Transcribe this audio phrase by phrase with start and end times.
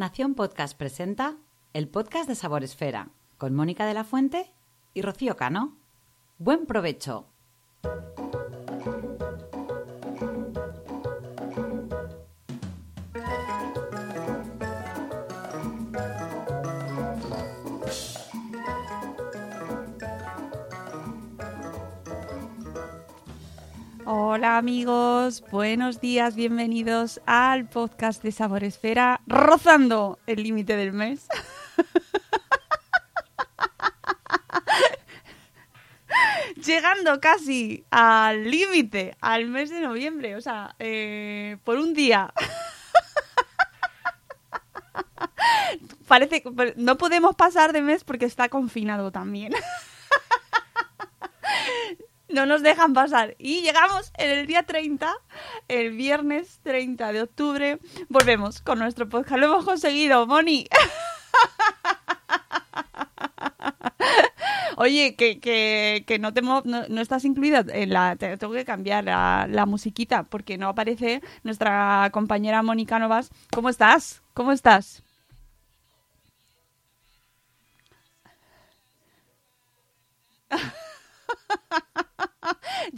[0.00, 1.36] Nación Podcast presenta
[1.74, 4.50] el podcast de Sabor Esfera con Mónica de la Fuente
[4.94, 5.76] y Rocío Cano.
[6.38, 7.26] Buen provecho.
[24.32, 31.26] Hola amigos, buenos días, bienvenidos al podcast de Sabor Esfera, rozando el límite del mes.
[36.64, 42.32] Llegando casi al límite, al mes de noviembre, o sea, eh, por un día.
[46.06, 49.52] Parece que no podemos pasar de mes porque está confinado también.
[52.32, 53.34] no nos dejan pasar.
[53.38, 55.12] Y llegamos en el día 30,
[55.68, 57.78] el viernes 30 de octubre.
[58.08, 59.38] Volvemos con nuestro podcast.
[59.40, 60.66] Lo hemos conseguido, Moni.
[64.76, 68.16] Oye, que, que, que no, te no, no estás incluida en la...
[68.16, 73.30] te- Tengo que cambiar la, la musiquita porque no aparece nuestra compañera Mónica Novas.
[73.52, 74.22] ¿Cómo estás?
[74.32, 75.02] ¿Cómo estás?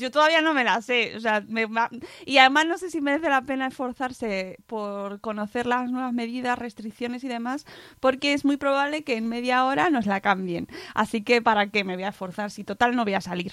[0.03, 1.17] Yo todavía no me la sé.
[1.17, 1.69] O sea, me
[2.27, 7.23] y además no sé si merece la pena esforzarse por conocer las nuevas medidas, restricciones
[7.23, 7.67] y demás,
[8.01, 10.67] porque es muy probable que en media hora nos la cambien.
[10.95, 13.53] Así que, ¿para qué me voy a esforzar si total no voy a salir?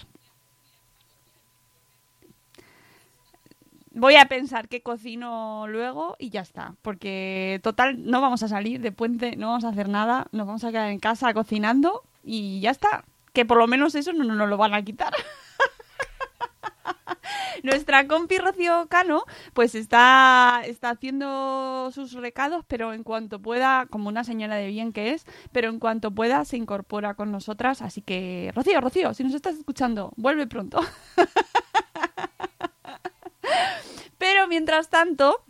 [3.92, 6.74] Voy a pensar qué cocino luego y ya está.
[6.82, 10.64] Porque total no vamos a salir de puente, no vamos a hacer nada, nos vamos
[10.64, 13.06] a quedar en casa cocinando y ya está.
[13.34, 15.14] Que por lo menos eso no nos lo van a quitar.
[17.64, 24.10] Nuestra compi Rocío Cano, pues está, está haciendo sus recados, pero en cuanto pueda, como
[24.10, 27.82] una señora de bien que es, pero en cuanto pueda se incorpora con nosotras.
[27.82, 30.80] Así que, Rocío, Rocío, si nos estás escuchando, vuelve pronto.
[34.18, 35.44] pero mientras tanto,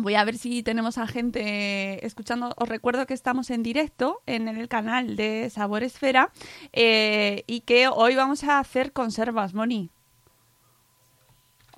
[0.00, 2.54] Voy a ver si tenemos a gente escuchando.
[2.56, 6.30] Os recuerdo que estamos en directo en el canal de Sabor Esfera
[6.72, 9.90] eh, y que hoy vamos a hacer conservas, Moni.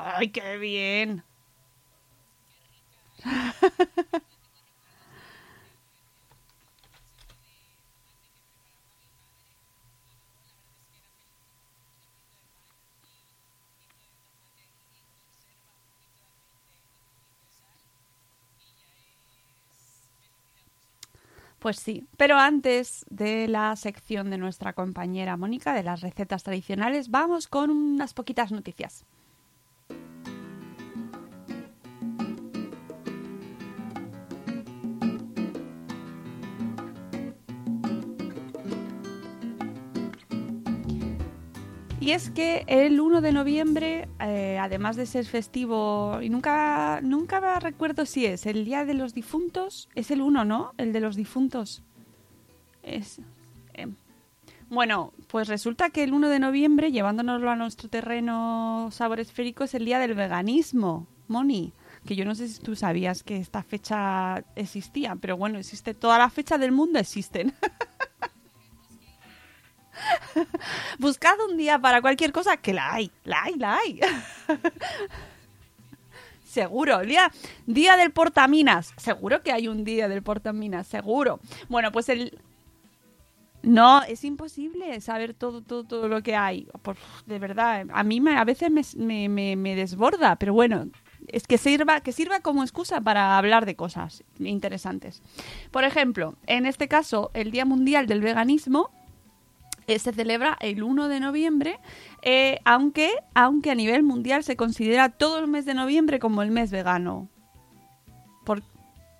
[0.03, 1.23] ¡Ay, qué bien!
[21.59, 27.11] Pues sí, pero antes de la sección de nuestra compañera Mónica de las recetas tradicionales,
[27.11, 29.05] vamos con unas poquitas noticias.
[42.01, 47.61] Y es que el 1 de noviembre, eh, además de ser festivo, y nunca, nunca
[47.61, 50.73] recuerdo si es el Día de los Difuntos, es el 1, ¿no?
[50.79, 51.83] El de los difuntos.
[52.83, 53.21] Es,
[53.75, 53.87] eh,
[54.71, 59.75] bueno, pues resulta que el 1 de noviembre, llevándonoslo a nuestro terreno sabor esférico, es
[59.75, 61.75] el Día del Veganismo, Moni.
[62.07, 66.17] Que yo no sé si tú sabías que esta fecha existía, pero bueno, existe, toda
[66.17, 67.53] la fecha del mundo existen.
[70.99, 74.01] Buscad un día para cualquier cosa, que la hay, la hay, la hay.
[76.45, 77.31] Seguro, día,
[77.67, 78.93] día del portaminas.
[78.97, 81.39] Seguro que hay un día del portaminas, seguro.
[81.69, 82.37] Bueno, pues el...
[83.63, 86.67] No, es imposible saber todo, todo, todo lo que hay.
[86.83, 86.97] Por-
[87.27, 90.89] de verdad, a mí me- a veces me, me- me- me desborda, pero bueno,
[91.29, 95.23] es que sirva, que sirva como excusa para hablar de cosas interesantes.
[95.71, 98.91] Por ejemplo, en este caso, el Día Mundial del Veganismo
[99.91, 101.81] eh, se celebra el 1 de noviembre,
[102.23, 106.53] eh, aunque, aunque a nivel mundial se considera todo el mes de noviembre como el
[106.53, 107.29] mes vegano.
[108.45, 108.63] ¿Por,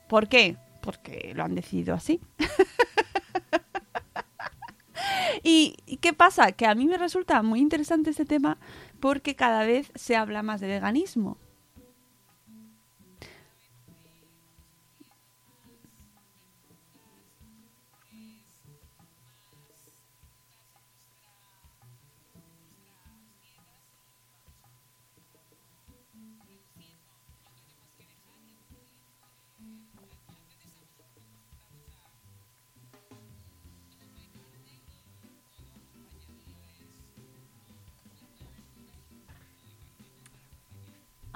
[0.09, 0.57] ¿por qué?
[0.81, 2.21] Porque lo han decidido así.
[5.43, 6.53] ¿Y, qué pasa?
[6.53, 8.57] Que a mí me resulta muy interesante este tema
[9.01, 11.37] porque cada vez se habla más de veganismo.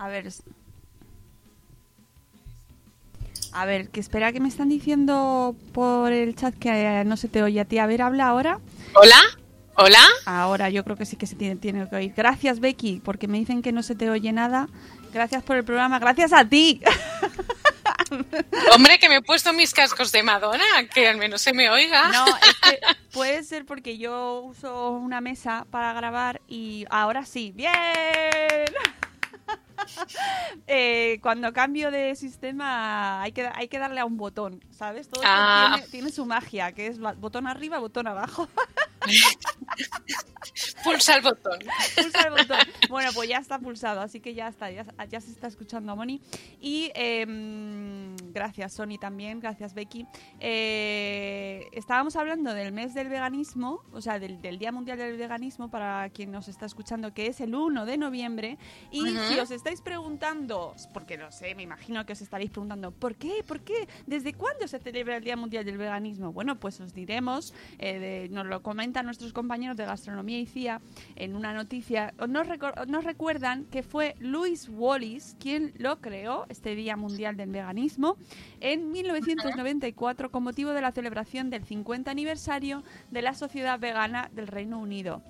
[0.05, 0.31] A ver.
[3.53, 7.29] A ver, que espera que me están diciendo por el chat que eh, no se
[7.29, 7.79] te oye a ti.
[7.79, 8.61] A ver, habla ahora.
[8.97, 9.17] Hola,
[9.77, 10.07] hola.
[10.27, 12.13] Ahora yo creo que sí que se tiene, tiene que oír.
[12.15, 14.69] Gracias, Becky, porque me dicen que no se te oye nada.
[15.15, 15.99] Gracias por el programa.
[15.99, 16.83] Gracias a ti.
[18.75, 22.09] Hombre, que me he puesto mis cascos de Madonna, que al menos se me oiga.
[22.09, 22.79] No, es que
[23.11, 27.53] puede ser porque yo uso una mesa para grabar y ahora sí.
[27.57, 27.73] ¡Bien!
[30.67, 35.09] Eh, cuando cambio de sistema hay que, hay que darle a un botón, ¿sabes?
[35.09, 35.73] Todo Ah.
[35.75, 38.49] tiene, tiene su magia, que es botón arriba, botón abajo.
[40.85, 41.59] Pulsa el botón.
[41.97, 42.59] Pulsa el botón.
[42.89, 45.95] Bueno, pues ya está pulsado, así que ya está, ya, ya se está escuchando a
[45.95, 46.21] Moni.
[46.61, 50.07] Y em, gracias, Sony, también, gracias, Becky.
[50.41, 55.71] Eh, estábamos hablando del mes del veganismo, o sea, del, del Día Mundial del Veganismo,
[55.71, 58.59] para quien nos está escuchando, que es el 1 de noviembre.
[58.91, 63.17] Y si os estáis preguntando, porque no sé, me imagino que os estaréis preguntando, ¿por
[63.17, 63.43] qué?
[63.47, 63.89] ¿Por qué?
[64.07, 66.33] ¿Desde cuándo se celebra el Día Mundial del Veganismo?
[66.33, 70.81] Bueno, pues os diremos, eh, de- nos lo comentan nuestros compañeros de Gastronomía y CIA
[71.17, 72.13] en una noticia.
[72.29, 72.47] Nos,
[72.89, 78.17] nos recuerdan que fue Louis Wallis quien lo creó, este Día Mundial del Veganismo,
[78.61, 84.47] en 1994 con motivo de la celebración del 50 aniversario de la Sociedad Vegana del
[84.47, 85.23] Reino Unido.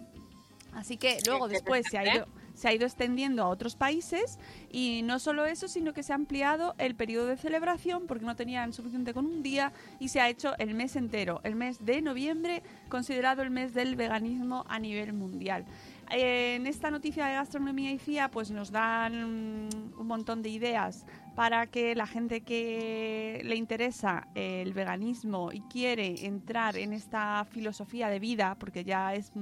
[0.72, 2.26] Así que luego Qué después se ha ido.
[2.55, 4.39] Se ha ido extendiendo a otros países
[4.71, 8.37] y no solo eso, sino que se ha ampliado el periodo de celebración porque no
[8.37, 12.01] tenían suficiente con un día y se ha hecho el mes entero, el mes de
[12.01, 15.65] noviembre, considerado el mes del veganismo a nivel mundial.
[16.11, 21.06] En esta noticia de gastronomía y CIA pues nos dan mm, un montón de ideas
[21.34, 28.08] para que la gente que le interesa el veganismo y quiere entrar en esta filosofía
[28.08, 29.32] de vida, porque ya es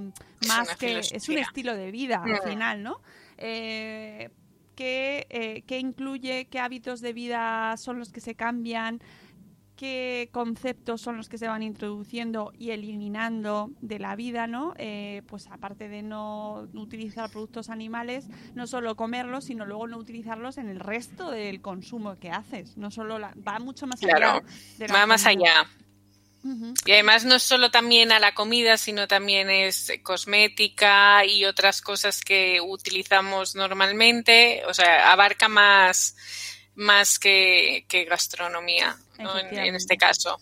[0.40, 2.48] Es más que es un estilo de vida al Mm.
[2.48, 2.96] final, ¿no?
[3.36, 4.30] Eh,
[4.74, 9.00] ¿qué, eh, qué incluye, qué hábitos de vida son los que se cambian,
[9.82, 14.74] qué conceptos son los que se van introduciendo y eliminando de la vida, ¿no?
[14.78, 20.56] Eh, pues aparte de no utilizar productos animales, no solo comerlos, sino luego no utilizarlos
[20.58, 22.76] en el resto del consumo que haces.
[22.76, 24.42] No solo la- va mucho más Claro, allá.
[24.78, 25.66] de la Va más allá.
[26.86, 31.82] Y además no es solo también a la comida, sino también es cosmética y otras
[31.82, 34.62] cosas que utilizamos normalmente.
[34.68, 36.14] O sea, abarca más,
[36.76, 39.01] más que, que gastronomía, ¿no?
[39.18, 40.38] En, en este caso.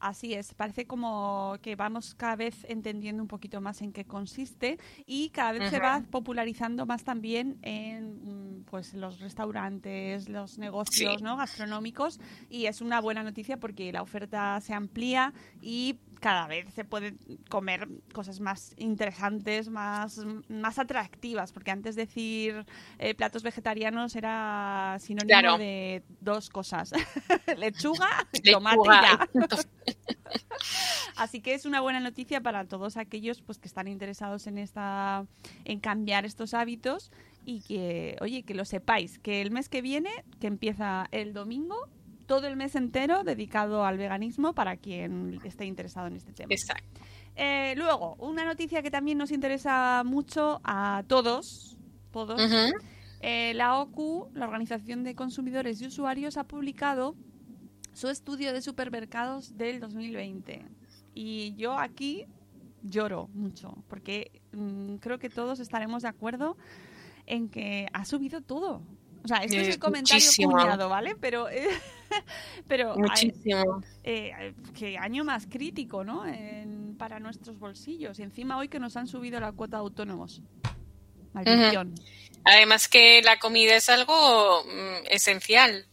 [0.00, 4.78] Así es, parece como que vamos cada vez entendiendo un poquito más en qué consiste
[5.06, 11.16] y cada vez se va popularizando más también en mm, pues los restaurantes, los negocios
[11.16, 11.22] Sí.
[11.22, 11.38] ¿no?
[11.38, 15.32] gastronómicos y es una buena noticia porque la oferta se amplía
[15.62, 17.18] y cada vez se pueden
[17.50, 22.64] comer cosas más interesantes, más, más atractivas, porque antes decir
[22.98, 25.58] eh, platos vegetarianos era sinónimo Claro.
[25.58, 26.92] de dos cosas,
[27.58, 29.28] lechuga, y tomate ya.
[31.16, 35.26] Así que es una buena noticia para todos aquellos pues que están interesados en esta
[35.66, 37.12] en cambiar estos hábitos
[37.44, 41.86] y que oye, que lo sepáis, que el mes que viene, que empieza el domingo,
[42.26, 46.52] todo el mes entero dedicado al veganismo para quien esté interesado en este tema.
[46.52, 47.00] Exacto.
[47.36, 51.76] Eh, luego, una noticia que también nos interesa mucho a todos,
[52.12, 52.40] todos.
[53.20, 57.16] Eh, la OCU, la Organización de Consumidores y Usuarios, ha publicado
[57.92, 60.64] su estudio de supermercados del 2020.
[61.14, 62.26] Y yo aquí
[62.82, 66.56] lloro mucho, porque mm, creo que todos estaremos de acuerdo
[67.26, 68.82] en que ha subido todo.
[69.24, 70.52] O sea, este es Eh, el comentario muchísimo.
[70.52, 71.16] cuñado, ¿vale?
[71.18, 71.66] Pero, eh,
[72.68, 73.82] pero Muchísimo.
[74.02, 76.26] eh, qué año más crítico, ¿no?
[76.26, 78.18] En- para nuestros bolsillos.
[78.18, 80.42] Y encima hoy que nos han subido la cuota de autónomos.
[81.32, 81.94] Maldición.
[82.44, 85.86] Además que la comida es algo mm, esencial.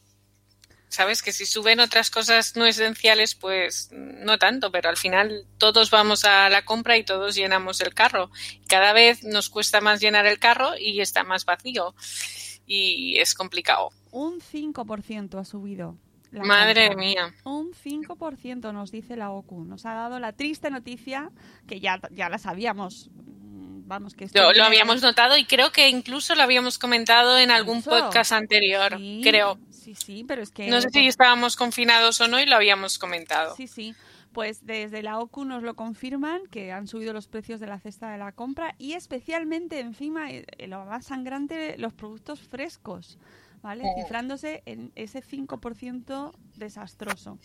[0.90, 5.90] Sabes que si suben otras cosas no esenciales, pues no tanto, pero al final todos
[5.90, 8.30] vamos a la compra y todos llenamos el carro.
[8.68, 11.96] Cada vez nos cuesta más llenar el carro y está más vacío.
[12.74, 13.90] Y es complicado.
[14.12, 15.98] Un 5% ha subido.
[16.32, 17.04] la Madre compra.
[17.06, 17.36] mía.
[17.44, 19.66] Un 5% nos dice la OCU.
[19.66, 21.30] Nos ha dado la triste noticia
[21.68, 23.10] que ya, ya la sabíamos.
[23.14, 27.52] Mm, Vamos, que Lo, lo habíamos notado y creo que incluso lo habíamos comentado en
[27.52, 27.90] algún Eso.
[27.90, 29.60] podcast anterior, Sí, creo.
[29.70, 30.68] Sí, sí, pero es que...
[30.70, 33.54] No sé si estábamos confinados o no y lo habíamos comentado.
[33.58, 33.94] Sí, sí.
[34.34, 38.12] Pues desde la OCU nos lo confirman que han subido los precios de la cesta
[38.12, 43.20] de la compra y especialmente encima, eh, lo más sangrante, los productos frescos,
[43.62, 43.84] ¿vale?
[43.96, 47.40] Cifrándose en ese 5% desastroso.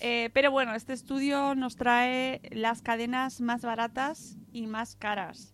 [0.00, 5.52] Eh, pero bueno, este estudio nos trae las cadenas más baratas y más caras.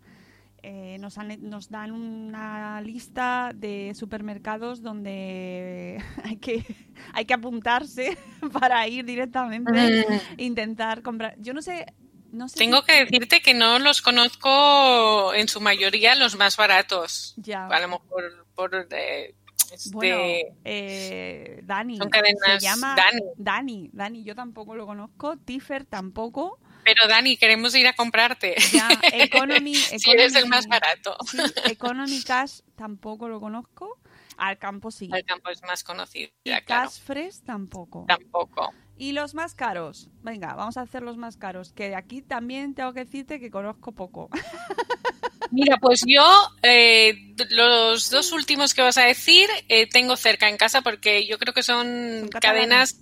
[0.68, 6.64] Eh, nos, han- nos dan una lista de supermercados donde hay que,
[7.12, 8.18] hay que apuntarse
[8.52, 10.38] para ir directamente Mm.
[10.38, 11.36] e intentar comprar.
[11.38, 11.86] Yo no sé,
[12.32, 12.58] no sé.
[12.58, 17.34] Tengo si- que decirte que no los conozco en su mayoría los más baratos.
[17.36, 17.66] Ya.
[17.68, 19.34] A lo mejor por eh,
[19.72, 20.16] este, Bueno,
[20.64, 21.96] eh, Dani.
[21.98, 23.20] Son cadenas se llama Dani.
[23.36, 23.90] Dani.
[23.92, 25.36] Dani, yo tampoco lo conozco.
[25.36, 26.58] Tifer tampoco.
[26.86, 28.54] Pero Dani, queremos ir a comprarte.
[28.72, 29.74] Ya, Economy.
[29.74, 31.16] si eres el Economy- más barato.
[31.28, 33.98] Sí, Economy Cash tampoco lo conozco.
[34.36, 35.10] Al campo sí.
[35.12, 36.88] El campo es más conocido, ya, claro.
[36.88, 38.04] Cash Fresh tampoco.
[38.06, 38.72] Tampoco.
[38.96, 40.10] Y los más caros.
[40.22, 41.72] Venga, vamos a hacer los más caros.
[41.72, 44.30] Que de aquí también tengo que decirte que conozco poco.
[45.50, 46.24] Mira, pues yo
[46.62, 51.38] eh, los dos últimos que vas a decir eh, tengo cerca en casa porque yo
[51.38, 53.00] creo que son, cadenas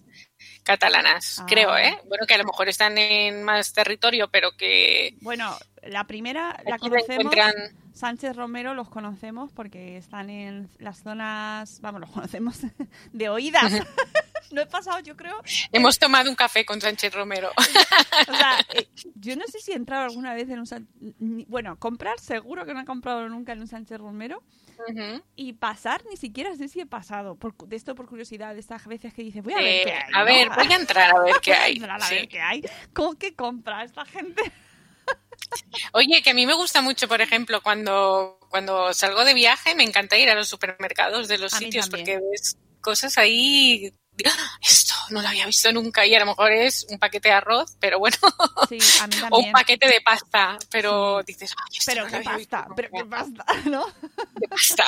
[0.65, 1.47] catalanas, Ah.
[1.49, 1.97] creo, ¿eh?
[2.09, 6.79] Bueno, que a lo mejor están en más territorio, pero que Bueno, la primera la
[6.79, 7.11] conocemos.
[7.27, 7.53] encuentran...
[7.95, 12.59] Sánchez Romero los conocemos porque están en las zonas, vamos, los conocemos
[13.13, 13.73] de oídas.
[14.55, 15.37] no he pasado, yo creo.
[15.73, 17.51] Hemos tomado un café con Sánchez Romero.
[18.29, 21.79] O sea, eh, yo no sé si he entrado alguna vez en un ni- bueno,
[21.79, 24.43] comprar seguro que no he comprado nunca en un Sánchez Romero
[25.37, 28.87] y pasar ni siquiera sé si he pasado por, de esto por curiosidad de estas
[28.87, 30.11] veces que dices voy a ver Eh, qué hay.
[30.15, 30.25] a ¿no?
[30.25, 31.73] ver, voy a entrar a ver qué Voy a hay.
[31.77, 32.15] entrar a Sí.
[32.15, 32.63] ver qué hay.
[32.93, 34.43] ¿Cómo que compra esta gente?
[35.93, 39.85] Oye, que a mí me gusta mucho, por ejemplo, cuando, cuando salgo de viaje, me
[39.85, 42.21] encanta ir a los supermercados de los A sitios también.
[42.21, 43.93] porque ves cosas ahí.
[44.63, 47.77] Esto no lo había visto nunca y a lo mejor es un paquete de arroz,
[47.81, 48.17] pero bueno,
[48.69, 52.13] Sí, a mí o un paquete de pasta, pero dices, Ay, esto Pero no qué
[52.13, 53.17] lo había visto pasta, pero qué nunca".
[53.19, 53.87] pasta, ¿no?
[54.35, 54.85] De pasta.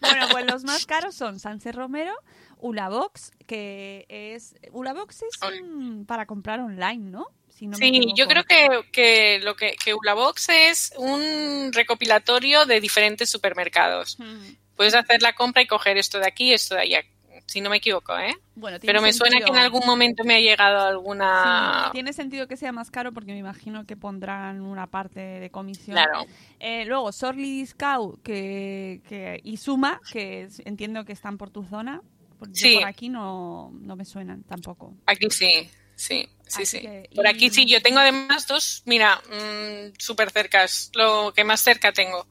[0.00, 2.14] Bueno, pues los más caros son Sánchez Romero,
[2.58, 4.54] Ulabox, que es...
[4.72, 7.26] Ulabox es un- para comprar online, ¿no?
[7.48, 12.64] Si no me Sí, yo creo que, que lo que, que Ulabox es un recopilatorio
[12.66, 14.16] de diferentes supermercados.
[14.20, 14.52] Mm.
[14.76, 17.02] Puedes hacer la compra y coger esto de aquí esto de allá,
[17.48, 18.36] si no me equivoco, ¿eh?
[18.56, 21.84] Bueno, Pero me suena que en algún momento me ha llegado alguna...
[21.86, 25.48] Sí, tiene sentido que sea más caro porque me imagino que pondrán una parte de
[25.50, 25.94] comisión.
[25.96, 26.26] Claro.
[26.60, 32.02] Eh, luego, Sorly Discount que, que, y Suma, que entiendo que están por tu zona.
[32.38, 32.74] Por, yo Sí.
[32.76, 34.94] por aquí no, no me suenan tampoco.
[35.06, 36.80] Aquí sí, sí, sí, Así sí.
[36.80, 41.44] que- Por y- aquí sí, yo tengo además dos, mira, mm, súper cercas, lo que
[41.44, 42.26] más cerca tengo.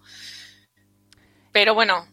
[1.51, 2.05] Pero bueno,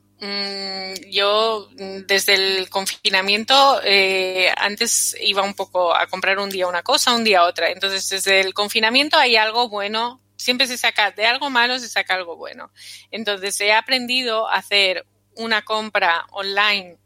[1.10, 6.82] yo mm, desde el confinamiento eh, antes iba un poco a comprar un día una
[6.82, 7.70] cosa, un día otra.
[7.70, 12.14] Entonces desde el confinamiento hay algo bueno, siempre se saca de algo malo, se saca
[12.14, 12.70] algo bueno.
[13.10, 16.98] Entonces he aprendido a hacer una compra online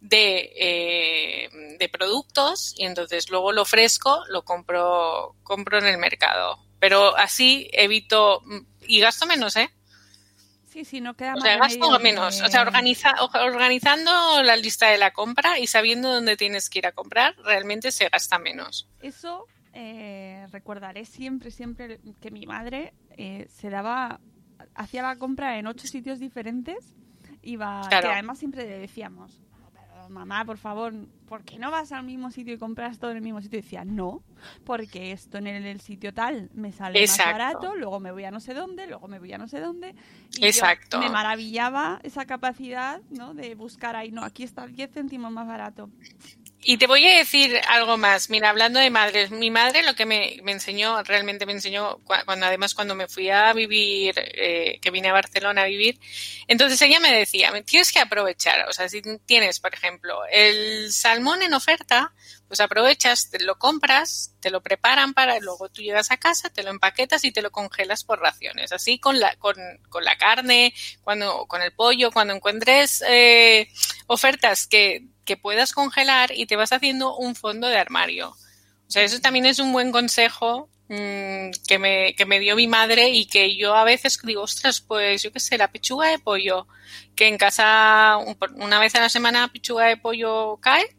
[0.00, 6.58] de, eh, de productos y entonces luego lo fresco lo compro compro en el mercado
[6.78, 9.68] pero así evito mm, y gasto menos eh
[10.80, 14.88] Sí, sí, no queda o más sea gasto menos o sea organiza, organizando la lista
[14.88, 18.88] de la compra y sabiendo dónde tienes que ir a comprar realmente se gasta menos
[19.02, 24.20] Eso eh, recordaré siempre, siempre que mi madre eh, se daba,
[24.74, 26.96] hacía la compra en ocho sitios diferentes.
[27.42, 28.08] Iba, Claro.
[28.08, 29.49] que además siempre le decíamos, "Pero,
[30.10, 30.92] mamá, por favor,
[31.26, 33.58] ¿por qué no vas al mismo sitio y compras todo en el mismo sitio?
[33.58, 34.22] Y decía, no,
[34.64, 37.24] porque esto en el, el sitio tal me sale Exacto.
[37.24, 39.60] más barato, luego me voy a no sé dónde, luego me voy a no sé
[39.60, 39.94] dónde.
[40.38, 40.98] Y Exacto.
[40.98, 43.34] me maravillaba esa capacidad ¿no?
[43.34, 45.90] de buscar ahí, no, aquí está 10 céntimos más barato.
[46.62, 48.28] Y te voy a decir algo más.
[48.28, 52.44] Mira, hablando de madres, mi madre lo que me, enseñó, realmente me enseñó, cua- cuando
[52.44, 55.98] además cuando me fui a vivir, eh, que vine a Barcelona a vivir,
[56.48, 60.92] entonces ella me decía, "Me tienes que aprovechar, o sea, si tienes, por ejemplo, el
[60.92, 62.12] salmón en oferta,
[62.46, 66.62] pues aprovechas, te lo compras, te lo preparan para, luego tú llegas a casa, te
[66.62, 68.72] lo empaquetas y te lo congelas por raciones.
[68.72, 69.54] Así con la, con,
[69.88, 73.68] con la carne, cuando, con el pollo, cuando encuentres eh,
[74.08, 78.30] ofertas que, que puedas congelar y te vas haciendo un fondo de armario.
[78.30, 82.66] O sea, eso también es un buen consejo mm, que, me, que me dio mi
[82.66, 86.18] madre y que yo a veces digo, ostras, pues yo qué sé, la pechuga de
[86.18, 86.66] pollo,
[87.14, 90.96] que en casa un- una vez a la semana pechuga de pollo cae.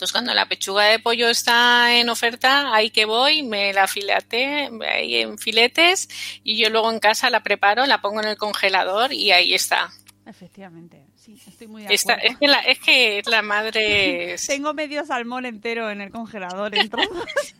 [0.00, 4.68] Pues cuando la pechuga de pollo está en oferta, ahí que voy, me la filate
[4.92, 6.08] ahí en filetes
[6.42, 9.90] y yo luego en casa la preparo, la pongo en el congelador y ahí está.
[10.26, 15.04] Efectivamente, sí, estoy muy de Esta- es, que la, es que la madre Tengo medio
[15.06, 17.24] salmón entero en el congelador en trozos.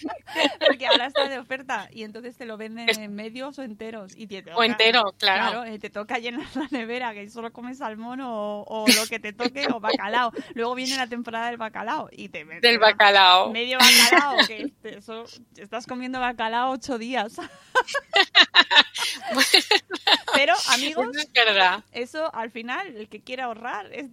[0.66, 4.12] Porque ahora está de oferta y entonces te lo venden en medios o enteros.
[4.16, 5.64] Y te toca- O entero, claro.
[5.64, 9.32] eh, te toca llenar la nevera, que solo comes salmón o, o lo que te
[9.32, 10.32] toque, o bacalao.
[10.54, 13.50] Luego viene la temporada del bacalao y te metes Del bacalao.
[13.50, 14.98] medio bacalao, que te-
[15.62, 17.36] estás comiendo bacalao ocho días.
[20.34, 21.20] Pero, amigos, Eso
[21.92, 24.06] es eso al final, el que quiera ahorrar, es,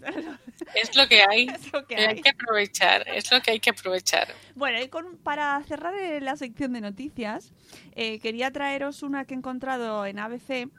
[0.74, 1.48] Es lo que hay.
[1.48, 2.22] es lo que Hay hay.
[2.22, 3.08] que aprovechar.
[3.08, 4.28] Es lo que hay que aprovechar.
[4.56, 7.54] Bueno, y con- para cerrar eh, la sección de noticias,
[7.96, 10.70] eh, quería traeros una que he encontrado en ABC,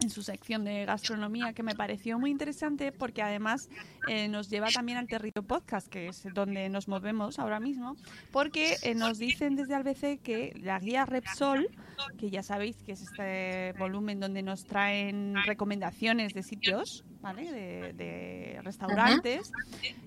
[0.00, 3.68] en su sección de gastronomía, que me pareció muy interesante porque además
[4.06, 7.96] eh, nos lleva también al Territorio Podcast, que es donde nos movemos ahora mismo,
[8.30, 11.68] porque eh, nos dicen desde ABC que la guía Repsol,
[12.16, 17.50] que ya sabéis que es este volumen donde nos traen recomendaciones de sitios, ¿vale?
[17.50, 19.50] De, de restaurantes,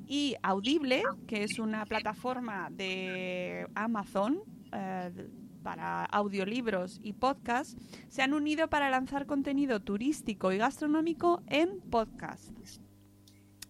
[0.07, 4.41] y Audible, que es una plataforma de Amazon
[4.73, 5.11] eh,
[5.61, 7.77] para audiolibros y podcasts,
[8.09, 12.51] se han unido para lanzar contenido turístico y gastronómico en podcast.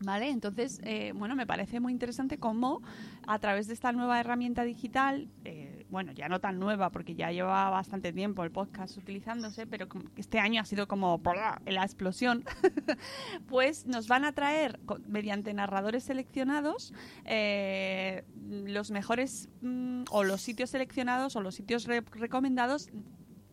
[0.03, 0.29] ¿Vale?
[0.29, 2.81] Entonces, eh, bueno, me parece muy interesante cómo
[3.27, 7.31] a través de esta nueva herramienta digital, eh, bueno, ya no tan nueva porque ya
[7.31, 11.21] lleva bastante tiempo el podcast utilizándose, pero este año ha sido como
[11.65, 12.43] la explosión,
[13.47, 16.93] pues nos van a traer mediante narradores seleccionados
[17.25, 22.89] eh, los mejores mm, o los sitios seleccionados o los sitios re- recomendados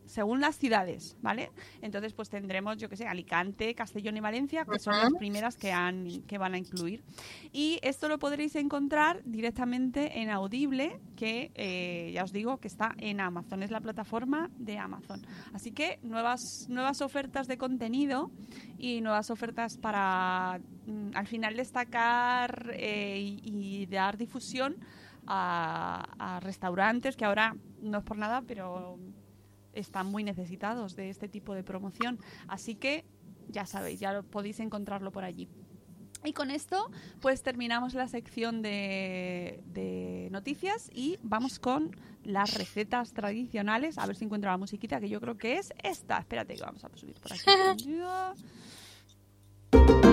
[0.08, 1.50] según las ciudades, ¿vale?
[1.82, 5.72] Entonces, pues tendremos, yo que sé, Alicante, Castellón y Valencia, que son las primeras que,
[5.72, 7.04] han, que van a incluir.
[7.52, 12.94] Y esto lo podréis encontrar directamente en Audible, que eh, ya os digo que está
[12.98, 15.26] en Amazon, es la plataforma de Amazon.
[15.52, 18.30] Así que nuevas, nuevas ofertas de contenido
[18.78, 24.76] y nuevas ofertas para mm, al final destacar eh, y, y dar difusión
[25.26, 28.98] a, a restaurantes que ahora no es por nada, pero
[29.78, 32.18] están muy necesitados de este tipo de promoción.
[32.46, 33.04] Así que
[33.48, 35.48] ya sabéis, ya lo, podéis encontrarlo por allí.
[36.24, 43.12] Y con esto, pues terminamos la sección de, de noticias y vamos con las recetas
[43.12, 43.98] tradicionales.
[43.98, 46.18] A ver si encuentro la musiquita, que yo creo que es esta.
[46.18, 47.44] Espérate, que vamos a subir por aquí.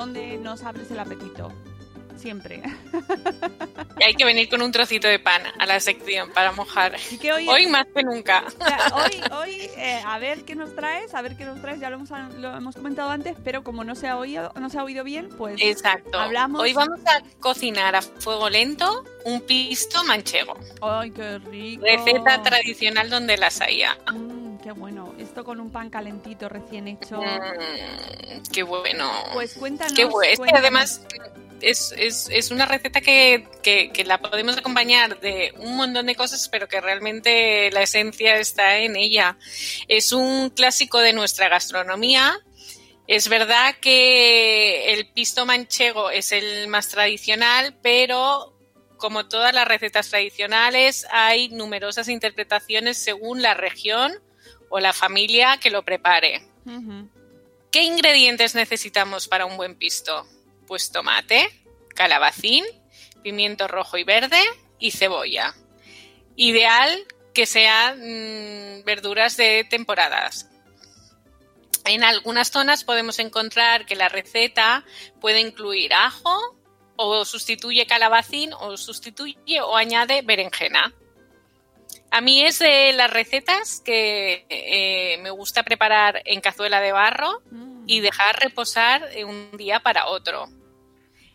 [0.00, 1.52] donde nos abres el apetito.
[2.16, 2.62] Siempre.
[3.98, 6.96] Y hay que venir con un trocito de pan a la sección para mojar.
[7.18, 8.44] Que hoy, Hoy más que nunca.
[8.46, 11.80] o sea, hoy, hoy eh, a ver qué nos traes, a ver qué nos traes,
[11.80, 14.78] ya lo hemos, lo hemos comentado antes, pero como no se ha oído, no se
[14.78, 16.18] ha oído bien, pues Exacto.
[16.18, 16.60] hablamos.
[16.60, 20.58] Hoy vamos a cocinar a fuego lento un pisto manchego.
[20.82, 21.84] ¡Ay, qué rico!
[21.84, 23.96] Receta tradicional donde las haya.
[24.12, 25.14] Mm, qué bueno.
[25.18, 27.20] Esto con un pan calentito recién hecho.
[27.20, 29.10] Mm, qué bueno.
[29.32, 29.94] Pues cuéntanos.
[29.94, 30.30] Qué bueno.
[30.30, 30.62] Es que cuéntanos.
[30.62, 31.06] además
[31.60, 36.14] es, es, es una receta que, que, que la podemos acompañar de un montón de
[36.14, 39.36] cosas, pero que realmente la esencia está en ella.
[39.88, 42.38] Es un clásico de nuestra gastronomía.
[43.06, 48.56] Es verdad que el pisto manchego es el más tradicional, pero
[48.98, 54.12] como todas las recetas tradicionales, hay numerosas interpretaciones según la región
[54.68, 56.42] o la familia que lo prepare.
[57.70, 60.26] ¿Qué ingredientes necesitamos para un buen pisto?
[60.66, 61.50] Pues tomate,
[61.94, 62.64] calabacín,
[63.22, 64.40] pimiento rojo y verde
[64.78, 65.54] y cebolla.
[66.36, 70.48] Ideal que sean mm, verduras de temporadas.
[71.84, 74.84] En algunas zonas podemos encontrar que la receta
[75.20, 76.56] puede incluir ajo
[76.96, 80.92] o sustituye calabacín o sustituye o añade berenjena.
[82.10, 87.42] A mí es de las recetas que eh, me gusta preparar en cazuela de barro
[87.50, 87.84] Mm.
[87.86, 90.48] y dejar reposar un día para otro.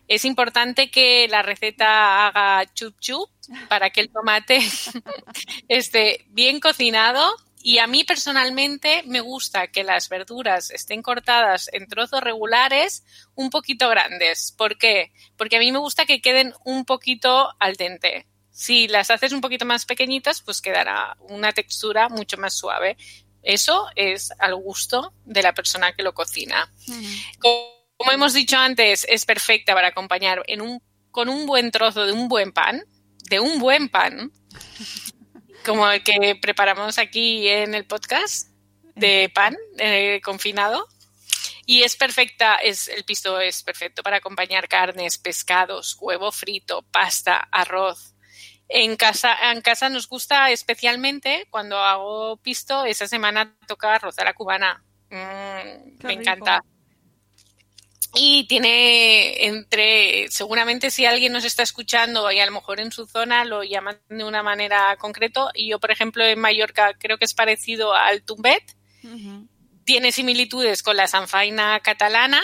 [0.08, 3.28] Es importante que la receta haga chup chup
[3.68, 4.58] para que el tomate
[5.68, 11.88] esté bien cocinado y a mí personalmente me gusta que las verduras estén cortadas en
[11.88, 14.54] trozos regulares un poquito grandes.
[14.56, 15.10] ¿Por qué?
[15.36, 18.26] Porque a mí me gusta que queden un poquito al dente.
[18.56, 22.96] Si las haces un poquito más pequeñitas, pues quedará una textura mucho más suave.
[23.42, 26.72] Eso es al gusto de la persona que lo cocina.
[27.38, 32.12] Como hemos dicho antes, es perfecta para acompañar en un, con un buen trozo de
[32.12, 32.82] un buen pan,
[33.28, 34.32] de un buen pan,
[35.66, 38.48] como el que preparamos aquí en el podcast,
[38.94, 40.88] de pan eh, confinado.
[41.66, 47.36] Y es perfecta, es, el pisto es perfecto para acompañar carnes, pescados, huevo frito, pasta,
[47.52, 48.15] arroz.
[48.68, 54.24] En casa, en casa nos gusta especialmente cuando hago pisto, esa semana toca arroz a
[54.24, 54.82] la cubana.
[55.10, 56.20] Mm, me rico.
[56.20, 56.64] encanta.
[58.18, 63.06] Y tiene entre, seguramente si alguien nos está escuchando y a lo mejor en su
[63.06, 65.50] zona lo llaman de una manera concreto.
[65.54, 68.64] Y yo, por ejemplo, en Mallorca creo que es parecido al tumbet.
[69.84, 72.42] Tiene similitudes con la sanfaina catalana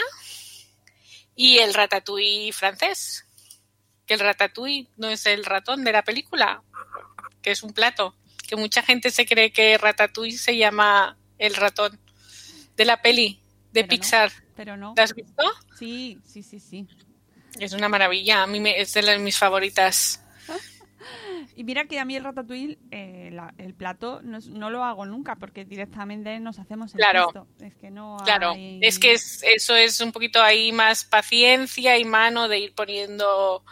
[1.35, 3.25] y el ratatouille francés.
[4.05, 6.61] Que el ratatouille no es el ratón de la película,
[7.41, 8.15] que es un plato.
[8.47, 11.99] Que mucha gente se cree que ratatouille se llama el ratón
[12.75, 13.39] de la peli
[13.71, 13.89] de Pero no.
[13.89, 14.31] Pixar.
[14.55, 14.93] Pero no.
[14.97, 15.43] ¿La has visto?
[15.79, 16.87] Sí, sí, sí, sí.
[17.59, 18.43] Es una maravilla.
[18.43, 20.22] A mí me- es de las mis favoritas.
[21.55, 25.05] Y mira que a mí el ratatouille, eh, la- el plato, no, no lo hago
[25.05, 27.25] nunca porque directamente nos hacemos el Claro.
[27.27, 27.47] pisto.
[27.63, 31.97] Es que no Claro, hay- es que es- eso es un poquito ahí más paciencia
[31.97, 33.63] y mano de ir poniendo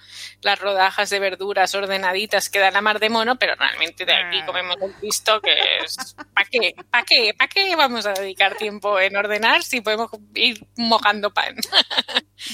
[0.41, 4.39] las rodajas de verduras ordenaditas que dan la mar de mono, pero realmente de aquí
[4.41, 4.45] Ah.
[4.45, 6.15] comemos el pisto que es...
[6.33, 6.75] ¿Para qué?
[6.89, 7.33] ¿Para qué?
[7.37, 11.55] ¿Para qué vamos a dedicar tiempo en ordenar si podemos ir mojando pan?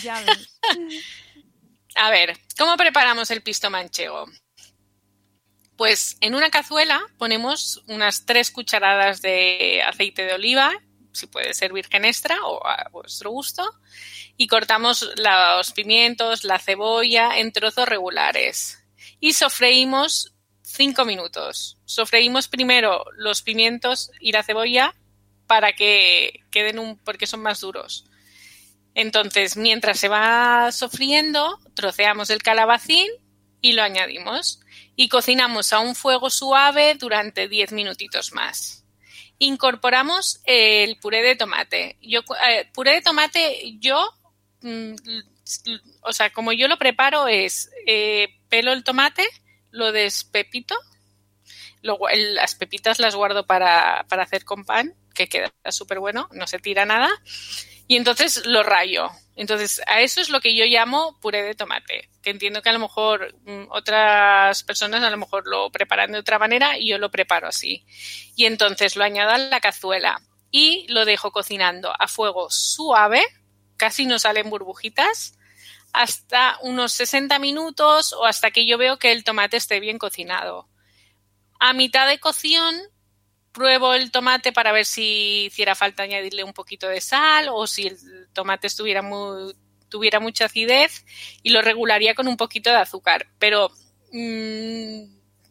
[0.04, 0.60] Ya ves.
[2.00, 4.26] A ver, ¿cómo preparamos el pisto manchego?
[5.78, 10.74] Pues en una cazuela ponemos unas tres cucharadas de aceite de oliva,
[11.14, 13.64] si puede ser virgen extra o a vuestro gusto,
[14.38, 18.84] y cortamos los pimientos, la cebolla en trozos regulares.
[19.20, 21.78] Y sofreímos cinco minutos.
[21.86, 24.96] Sofreímos primero los pimientos y la cebolla
[25.46, 28.06] para que queden un, porque son más duros.
[28.96, 33.10] Entonces, mientras se va sofriendo, troceamos el calabacín
[33.62, 34.60] y lo añadimos.
[34.96, 38.84] Y cocinamos a un fuego suave durante 10 minutitos más.
[39.40, 41.98] Incorporamos el puré de tomate.
[42.02, 44.12] Yo, eh, puré de tomate, yo,
[44.62, 44.96] mm,
[46.02, 49.28] o sea, como yo lo preparo es, eh, pelo el tomate,
[49.72, 50.76] lo despepito,
[51.84, 52.00] lo
[52.34, 56.60] las pepitas las guardo para, para hacer con pan, que queda súper bueno, no se
[56.60, 57.10] tira nada.
[57.88, 59.10] Y entonces lo rayo.
[59.38, 62.74] Entonces, a eso es lo que yo llamo puré de tomate, que entiendo que a
[62.74, 66.98] lo mejor mm, otras personas a lo mejor lo preparan de otra manera y yo
[66.98, 67.86] lo preparo así.
[68.36, 70.20] Y entonces lo añado a la cazuela
[70.50, 73.24] y lo dejo cocinando a fuego suave,
[73.78, 75.38] casi no salen burbujitas,
[75.94, 80.68] hasta unos 60 minutos o hasta que yo veo que el tomate esté bien cocinado.
[81.60, 82.76] A mitad de cocción
[83.58, 87.88] pruebo el tomate para ver si hiciera falta añadirle un poquito de sal o si
[87.88, 87.98] el
[88.34, 89.56] tomate estuviera muy,
[89.90, 91.04] tuviera mucha acidez
[91.42, 93.28] y lo regularía con un poquito de azúcar.
[93.40, 93.72] Pero
[94.12, 95.02] mm,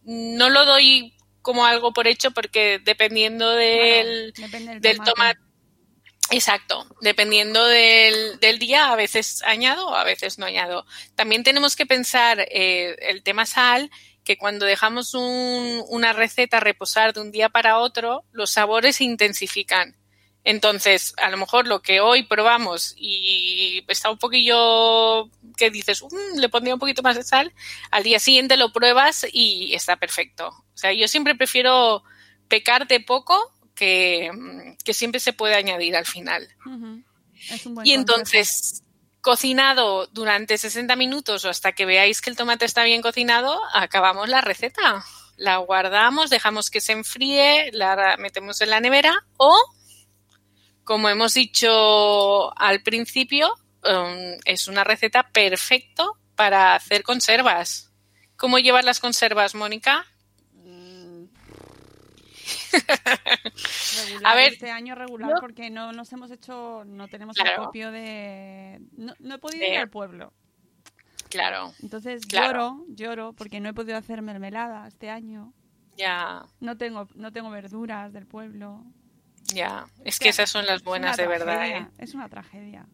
[0.04, 5.10] no lo doy como algo por hecho porque dependiendo del, depende del del tomate.
[5.10, 5.40] tomate.
[6.30, 10.84] Exacto, dependiendo del, del día, a veces añado o a veces no añado.
[11.14, 13.90] También tenemos que pensar eh, el tema sal,
[14.26, 19.04] que cuando dejamos un- una receta reposar de un día para otro, los sabores se
[19.04, 19.96] intensifican.
[20.42, 26.38] Entonces, a lo mejor lo que hoy probamos y está un poquillo que dices, "Mm,
[26.38, 27.52] le pondría un poquito más de sal,
[27.90, 30.48] al día siguiente lo pruebas y está perfecto.
[30.48, 32.02] O sea, yo siempre prefiero
[32.48, 34.30] pecar de poco que,
[34.84, 36.48] que siempre se puede añadir al final.
[37.84, 38.82] Y entonces,
[39.26, 44.28] cocinado durante 60 minutos o hasta que veáis que el tomate está bien cocinado, acabamos
[44.28, 45.04] la receta.
[45.36, 49.52] La guardamos, dejamos que se enfríe, la metemos en la nevera o,
[50.84, 57.90] como hemos dicho al principio, um, es una receta perfecto para hacer conservas.
[58.36, 60.06] ¿Cómo llevar las conservas, Mónica?
[62.72, 67.62] Regular, A ver, este año regular porque no nos hemos hecho, no tenemos Claro.
[67.62, 68.80] el copio de...
[68.96, 70.32] No, no he podido De- ir al pueblo.
[71.28, 72.46] Claro, Entonces Claro.
[72.46, 75.52] lloro, lloro porque no he podido hacer mermelada este año.
[75.96, 78.84] ya, No tengo, no tengo verduras del pueblo.
[79.52, 79.86] ya.
[80.04, 81.86] Es que esas son las buenas de verdad, ¿eh?
[81.98, 82.86] Es una tragedia.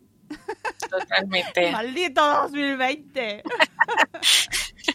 [0.89, 1.71] Totalmente.
[1.73, 3.43] ¡Maldito 2020!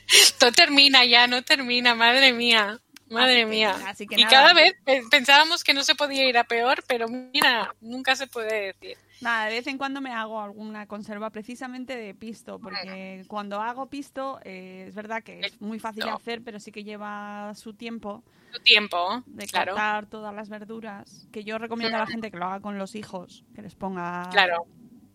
[0.07, 2.79] Esto termina ya, no termina, madre mía.
[3.09, 3.75] Madre Así que- mía.
[3.87, 4.31] así que y nada.
[4.31, 8.27] cada vez pe- pensábamos que no se podía ir a peor, pero mira, nunca se
[8.27, 8.97] puede decir.
[9.21, 13.87] Nada, de vez en cuando me hago alguna conserva precisamente de pisto, porque cuando hago
[13.87, 17.73] pisto eh, es verdad que es muy fácil de hacer, pero sí que lleva su
[17.73, 19.71] tiempo Tu tiempo, de claro.
[19.71, 22.93] cortar todas las verduras, que yo recomiendo a la gente que lo haga con los
[22.93, 24.29] hijos, que les ponga...
[24.31, 24.65] Claro,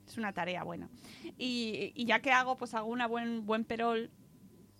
[0.08, 0.88] Es una tarea buena.
[1.38, 4.10] Y, y ya que hago, pues hago una buen, buen perol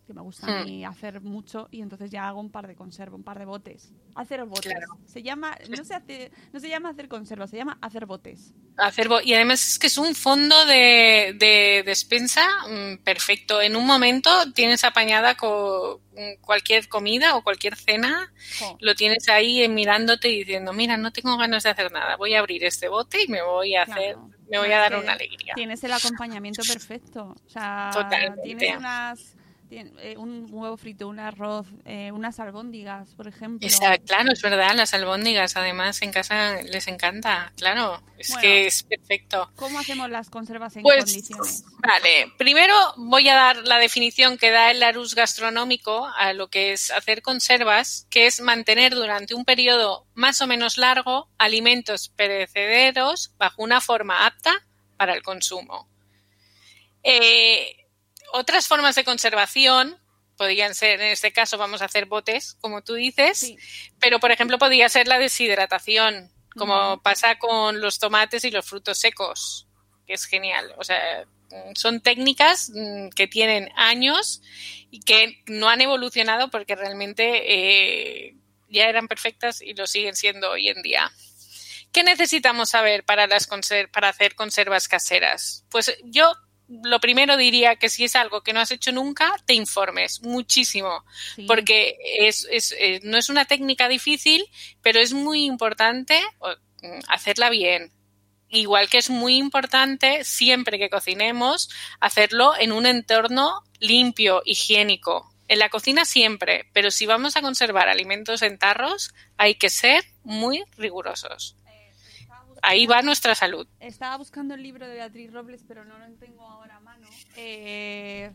[0.07, 0.65] que me gusta a Hmm.
[0.67, 3.93] mí hacer mucho y entonces ya hago un par de conservas, un par de botes.
[4.15, 4.73] Hacer botes.
[4.73, 4.87] Claro.
[5.07, 8.53] Se llama, no se hace, no se llama hacer conservas, se llama hacer botes.
[8.79, 13.61] Hacer bo- y además es que es un fondo de, de despensa mm, perfecto.
[13.63, 16.01] En un momento tienes apañada con
[16.41, 18.33] cualquier comida o cualquier cena,
[18.81, 22.35] lo tienes ahí eh, mirándote y diciendo, mira, no tengo ganas de hacer nada, voy
[22.35, 24.31] a abrir este bote y me voy a hacer, Claro.
[24.51, 25.55] me voy a dar una alegría.
[25.55, 27.35] Tienes el acompañamiento perfecto.
[27.47, 28.43] O sea, Totalmente.
[28.43, 29.37] tienes unas
[29.75, 33.67] eh, un huevo frito, un arroz, eh, unas albóndigas, por ejemplo.
[33.67, 38.43] Esa- claro, es verdad, las albóndigas además en casa les encanta, claro, es Bueno.
[38.43, 39.51] que es perfecto.
[39.57, 41.65] ¿Cómo hacemos las conservas en Pues, condiciones?
[41.79, 46.73] vale, primero voy a dar la definición que da el Larus gastronómico a lo que
[46.73, 53.33] es hacer conservas, que es mantener durante un periodo más o menos largo alimentos perecederos
[53.39, 54.53] bajo una forma apta
[54.97, 55.89] para el consumo.
[57.03, 57.77] Eh,
[58.33, 59.97] otras formas de conservación
[60.37, 63.59] podrían ser, en este caso vamos a hacer botes, como tú dices, Sí.
[64.01, 68.99] pero por ejemplo podría ser la deshidratación, como pasa con los tomates y los frutos
[68.99, 69.67] secos,
[70.07, 70.75] que es genial.
[70.79, 71.25] O sea,
[71.75, 74.43] son técnicas mm, que tienen años
[74.91, 77.43] y que no han evolucionado porque realmente
[78.29, 78.37] eh,
[78.69, 81.13] ya eran perfectas y lo siguen siendo hoy en día.
[81.93, 83.49] ¿Qué necesitamos saber para, las
[83.93, 85.65] para hacer conservas caseras?
[85.71, 86.33] Pues yo
[86.85, 91.05] lo primero diría que si es algo que no has hecho nunca, te informes muchísimo
[91.35, 91.45] Sí.
[91.47, 94.45] porque es, es, eh, no es una técnica difícil,
[94.81, 96.21] pero es muy importante
[96.83, 97.93] mm, hacerla bien.
[98.49, 105.33] Igual que es muy importante siempre que cocinemos hacerlo en un entorno limpio, higiénico.
[105.49, 110.05] En la cocina siempre, pero si vamos a conservar alimentos en tarros, hay que ser
[110.23, 111.57] muy rigurosos.
[112.63, 113.67] Ahí va nuestra salud.
[113.81, 117.09] Estaba buscando el libro de Beatriz Robles, pero no lo tengo ahora a mano.
[117.37, 118.31] Eh,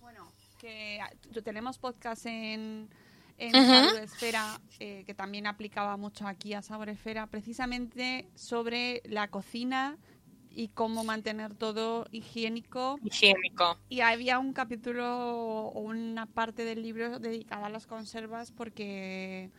[0.00, 1.00] bueno, que
[1.42, 2.88] tenemos podcast en,
[3.36, 3.52] en.
[3.52, 9.98] Salud Esfera, eh, que también aplicaba mucho aquí a Sabor Esfera, precisamente sobre la cocina
[10.52, 12.98] y cómo mantener todo higiénico.
[13.04, 13.76] Higiénico.
[13.88, 19.50] Y había un capítulo o una parte del libro dedicada a las conservas porque,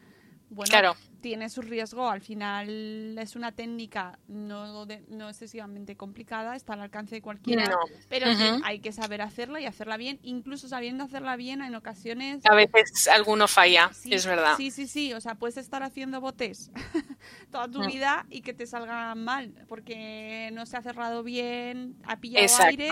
[0.49, 0.95] bueno, Claro.
[1.21, 2.09] Tiene su riesgo.
[2.09, 7.65] Al final es una técnica no, de- no excesivamente complicada, está al alcance de cualquiera,
[7.67, 7.77] No.
[8.09, 8.27] pero
[8.63, 10.19] hay que saber hacerla y hacerla bien.
[10.23, 12.41] Incluso sabiendo hacerla bien, en ocasiones...
[12.49, 14.55] A veces alguno falla, Sí, es verdad.
[14.57, 15.13] Sí, sí, sí.
[15.13, 16.71] O sea, puedes estar haciendo botes
[17.51, 17.87] toda tu Mm.
[17.87, 22.65] vida y que te salga mal porque no se ha cerrado bien, ha pillado Exacto.
[22.69, 22.89] aire.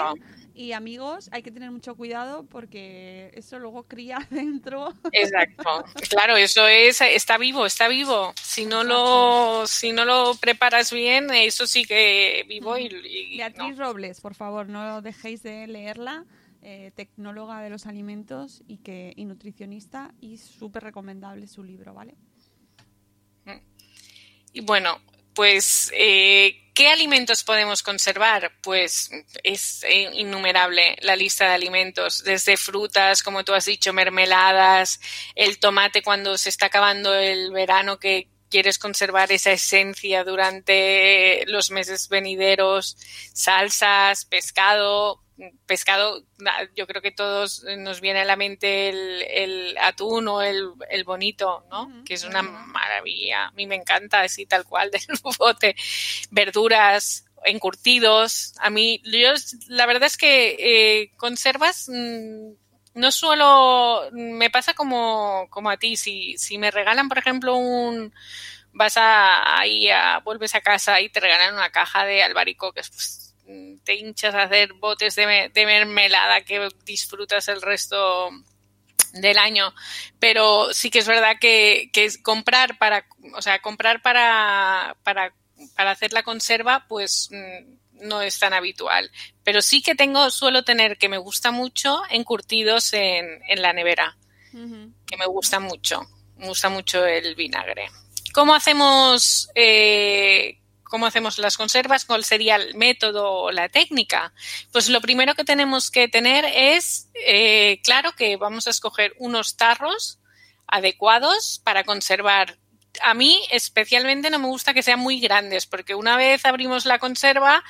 [0.53, 4.93] Y amigos, hay que tener mucho cuidado porque eso luego cría dentro.
[5.13, 5.85] Exacto.
[6.09, 8.18] Claro, eso es, está vivo, está vivo.
[8.41, 13.77] Si no lo, si no lo preparas bien, eso sí que vivo y, y Beatriz
[13.77, 13.85] no.
[13.85, 16.25] Robles, por favor, no dejéis de leerla.
[16.61, 22.15] eh, tecnóloga de los alimentos y que y nutricionista y súper recomendable su libro, ¿vale?
[24.51, 24.99] Y bueno,
[25.33, 28.51] pues, eh, ¿qué alimentos podemos conservar?
[28.61, 29.09] Pues
[29.43, 34.99] es eh, innumerable la lista de alimentos, desde frutas, como tú has dicho, mermeladas,
[35.35, 41.71] el tomate cuando se está acabando el verano que quieres conservar esa esencia durante los
[41.71, 42.97] meses venideros,
[43.33, 45.21] salsas, pescado,
[45.65, 46.23] pescado,
[46.75, 51.03] yo creo que todos nos viene a la mente el, el atún o el, el
[51.03, 52.03] bonito, ¿no?
[52.05, 53.47] Que es una maravilla.
[53.47, 55.05] A mí me encanta así tal cual del
[55.37, 55.75] bote.
[56.31, 58.53] Verduras, encurtidos.
[58.59, 59.29] A mí, yo
[59.67, 62.51] la verdad es que eh, conservas mm,
[62.95, 68.13] no suelo, me pasa como, como a ti, si, si me regalan, por ejemplo, un,
[68.73, 73.28] vas a, ahí a, vuelves a casa y te regalan una caja de albaricoques, pues
[73.83, 78.29] te hinchas a hacer botes de, me- de mermelada que disfrutas el resto
[79.13, 79.73] del año,
[80.19, 81.89] pero sí que es verdad que,
[82.21, 85.33] comprar para, o sea, comprar para, para,
[85.75, 89.09] para hacer la conserva, pues mm, no es tan habitual.
[89.43, 94.15] Pero sí que tengo, suelo tener que me gusta mucho encurtidos en, en la nevera,
[95.07, 96.01] que me gusta mucho,
[96.37, 97.89] me gusta mucho el vinagre.
[98.33, 100.58] ¿Cómo hacemos, eh,
[100.89, 102.03] cómo hacemos las conservas?
[102.03, 104.33] ¿Cuál sería el método o la técnica?
[104.73, 109.55] Pues lo primero que tenemos que tener es, eh, claro que vamos a escoger unos
[109.55, 110.19] tarros
[110.67, 112.57] adecuados para conservar.
[113.01, 116.99] A mí especialmente no me gusta que sean muy grandes porque una vez abrimos la
[116.99, 117.63] conserva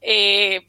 [0.00, 0.64] eh,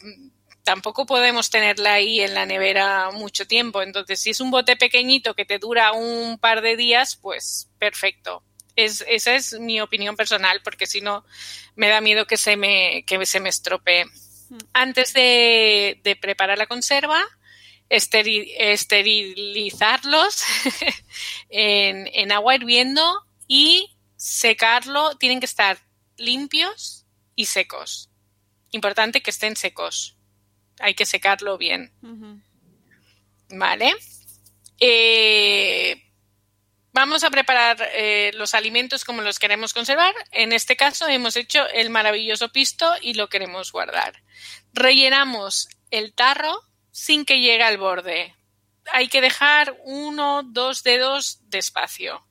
[0.68, 3.82] tampoco podemos tenerla ahí en la nevera mucho tiempo.
[3.82, 8.44] Entonces, si es un bote pequeñito que te dura un par de días, pues perfecto.
[8.78, 11.26] Es, esa es mi opinión personal, porque si no,
[11.76, 14.06] me da miedo que se me, que se me estropee.
[14.72, 17.22] Antes de, de preparar la conserva,
[17.90, 20.44] esteri- esterilizarlos
[21.50, 25.18] en, en agua hirviendo y secarlo.
[25.18, 25.80] Tienen que estar
[26.18, 28.10] limpios y secos.
[28.72, 30.16] Importante que estén secos.
[30.80, 31.92] Hay que secarlo bien.
[33.50, 33.96] Vale.
[34.80, 36.04] Eh,
[36.98, 40.16] vamos a preparar eh, los alimentos como los queremos conservar.
[40.32, 44.24] En este caso hemos hecho el maravilloso pisto y lo queremos guardar.
[44.74, 46.60] Rellenamos el tarro
[46.92, 48.36] sin que llegue al borde.
[48.92, 52.26] Hay que dejar uno, dos dedos de espacio.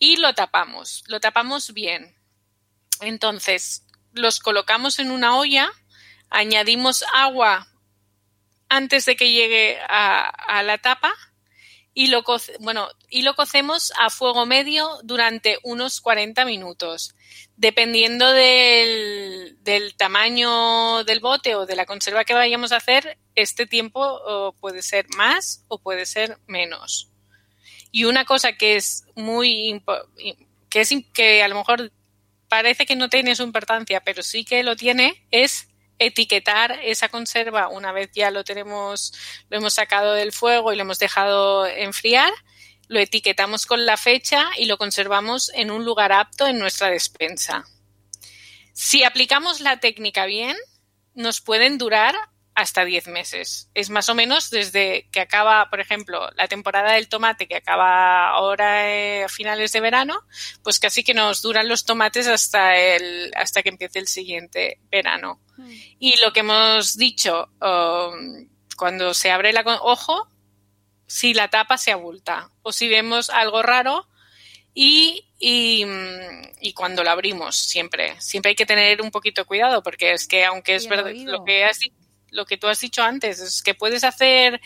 [0.00, 1.04] Y lo tapamos.
[1.06, 2.16] Lo tapamos bien.
[3.00, 5.70] Entonces, los colocamos en una olla,
[6.30, 7.68] añadimos agua
[8.68, 11.14] antes de que llegue a, a la tapa
[11.98, 12.22] y lo,
[12.60, 17.16] bueno, y lo cocemos a fuego medio durante unos 40 minutos.
[17.56, 23.66] Dependiendo del, del tamaño del bote o de la conserva que vayamos a hacer, este
[23.66, 27.10] tiempo puede ser más o puede ser menos.
[27.90, 29.82] Y una cosa que es muy
[30.70, 31.90] que es que a lo mejor
[32.48, 35.67] parece que no tiene su importancia, pero sí que lo tiene, es
[35.98, 39.12] etiquetar esa conserva una vez ya lo tenemos,
[39.48, 42.32] lo hemos sacado del fuego y lo hemos dejado enfriar,
[42.86, 47.64] lo etiquetamos con la fecha y lo conservamos en un lugar apto en nuestra despensa.
[48.72, 50.56] Si aplicamos la técnica bien,
[51.14, 52.14] nos pueden durar
[52.60, 53.70] hasta 10 meses.
[53.74, 58.30] Es más o menos desde que acaba, por ejemplo, la temporada del tomate que acaba
[58.30, 60.22] ahora eh, a finales de verano,
[60.64, 65.40] pues casi que nos duran los tomates hasta el hasta que empiece el siguiente verano.
[66.00, 70.28] Y lo que hemos dicho, um, cuando se abre la con- ojo,
[71.06, 74.08] si la tapa se abulta o si vemos algo raro
[74.74, 79.46] y, y, mm, y cuando la abrimos siempre, siempre hay que tener un poquito de
[79.46, 81.92] cuidado porque es que aunque es el verdad lo que has di-
[82.30, 84.60] lo que tú has dicho antes es que puedes hacer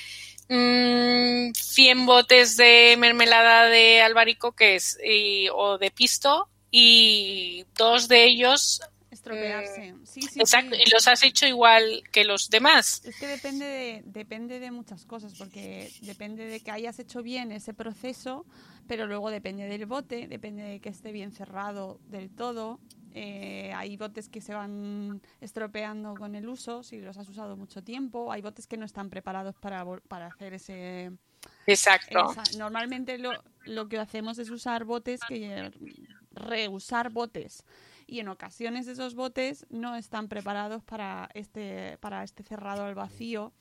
[0.48, 8.80] mm, 100 botes de mermelada de albaricoques y, o de pisto y dos de ellos
[9.12, 9.94] Estropearse.
[10.04, 10.84] Sí, sí, exacto sí.
[10.86, 15.04] y los has hecho igual que los demás Es que depende de, depende de muchas
[15.04, 18.46] cosas, porque depende de que hayas hecho bien ese proceso,
[18.88, 22.80] pero luego depende del bote, depende de que esté bien cerrado del todo.
[23.14, 27.82] Eh, hay botes que se van estropeando con el uso, si los has usado mucho
[27.82, 28.32] tiempo.
[28.32, 31.12] Hay botes que no están preparados para, para hacer ese...
[31.66, 32.32] exacto.
[32.32, 33.32] esa- Normalmente lo,
[33.64, 35.70] lo que hacemos es usar botes que...
[36.32, 37.64] reusar botes.
[38.06, 43.52] Y en ocasiones esos botes no están preparados para este para este cerrado al vacío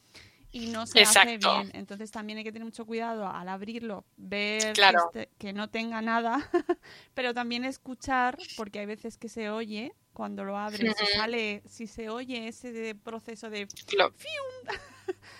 [0.52, 1.54] y no se hace Exacto.
[1.56, 5.12] bien entonces también hay que tener mucho cuidado al abrirlo ver Claro.
[5.40, 6.50] que, no tenga nada
[7.14, 12.10] pero también escuchar porque hay veces que se oye cuando lo abres sale si se
[12.10, 14.14] oye ese proceso de Lo-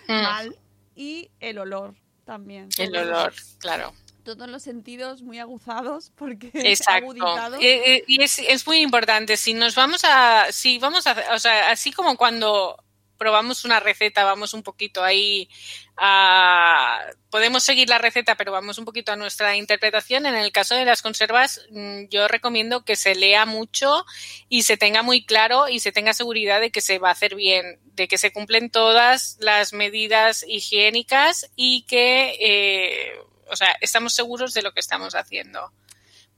[0.08, 0.56] Mm, mal
[0.94, 1.94] y el olor
[2.24, 3.92] también el olor claro
[4.24, 7.14] todos los sentidos muy aguzados porque Exacto.
[7.60, 9.36] Y es, es muy importante.
[9.36, 12.76] Si nos vamos a, si vamos a, o sea, así como cuando
[13.22, 15.48] probamos una receta, vamos un poquito ahí
[15.96, 16.98] a,
[17.30, 20.26] podemos seguir la receta, pero vamos un poquito a nuestra interpretación.
[20.26, 24.04] En el caso de las conservas, mm, yo recomiendo que se lea mucho
[24.48, 27.36] y se tenga muy claro y se tenga seguridad de que se va a hacer
[27.36, 33.12] bien, de que se cumplen todas las medidas higiénicas y que, eh,
[33.46, 35.72] o sea, estamos seguros de lo que estamos haciendo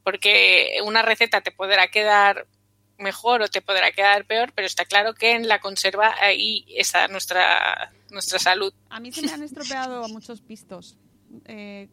[0.02, 2.46] porque una receta te podrá quedar
[2.98, 7.08] mejor o te podrá quedar peor, pero está claro que en la conserva ahí está
[7.08, 8.72] nuestra, nuestra salud.
[8.90, 10.96] A mí se me han estropeado muchos pistos
[11.46, 11.88] eh.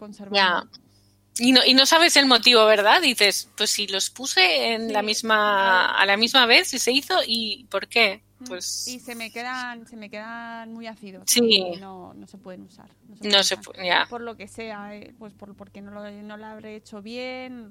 [1.40, 3.02] Y no, y no sabes el motivo, ¿verdad?
[3.02, 4.94] Dices, pues si los puse en Sí.
[4.94, 8.22] la misma, a la misma vez y se hizo, ¿y por qué?
[8.48, 11.24] Pues Y se me quedan, se me quedan muy ácidos.
[11.28, 11.64] Sí.
[11.80, 12.90] No, no se pueden usar.
[13.08, 14.08] No se, no pueden se usar.
[14.10, 17.70] Por lo que sea, eh, pues por, porque no lo, no lo habré hecho bien,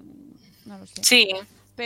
[0.65, 1.03] no lo sé.
[1.03, 1.29] Sí,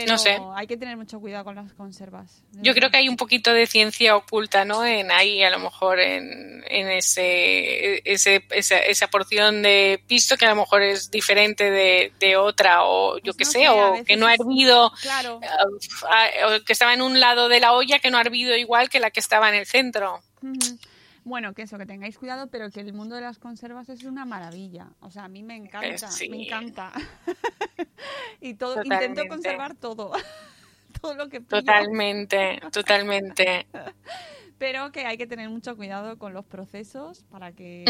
[0.00, 0.38] Pero no sé.
[0.54, 2.42] hay que tener mucho cuidado con las conservas.
[2.52, 4.84] Yo creo que hay un poquito de ciencia oculta, ¿no?
[4.84, 10.46] En ahí, a lo mejor, en, en ese, ese, esa, esa porción de pisto que
[10.46, 14.04] a lo mejor es diferente de, de otra, o yo Pues qué no sé, o
[14.04, 15.40] que no ha hervido, Claro.
[16.08, 18.88] ah, o que estaba en un lado de la olla que no ha hervido igual
[18.90, 20.20] que la que estaba en el centro.
[21.24, 24.26] Bueno, que eso, que tengáis cuidado, pero que el mundo de las conservas es una
[24.26, 24.88] maravilla.
[25.00, 26.28] O sea, a mí me encanta, sí.
[26.28, 26.92] me encanta.
[28.40, 29.06] y todo, Totalmente.
[29.06, 30.12] intento conservar todo.
[31.00, 31.60] todo lo que pillo.
[31.60, 33.66] Totalmente, totalmente.
[34.58, 37.84] Pero que hay que tener mucho cuidado con los procesos para que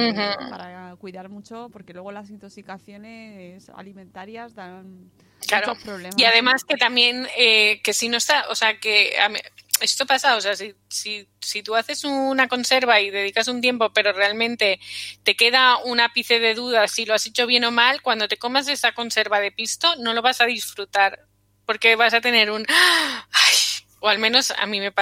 [0.48, 5.10] para cuidar mucho, porque luego las intoxicaciones alimentarias dan
[5.46, 5.68] Claro.
[5.68, 6.18] muchos problemas.
[6.20, 9.38] Y además que también, eh, que si no está, o sea, que a mí-
[9.80, 13.92] esto pasa, o sea, si, si, si tú haces una conserva y dedicas un tiempo,
[13.92, 14.80] pero realmente
[15.22, 18.38] te queda un ápice de duda si lo has hecho bien o mal, cuando te
[18.38, 21.26] comas esa conserva de pisto no lo vas a disfrutar
[21.66, 22.64] porque vas a tener un...
[22.68, 23.54] ¡Ay!
[24.05, 24.92] O al menos a mí me,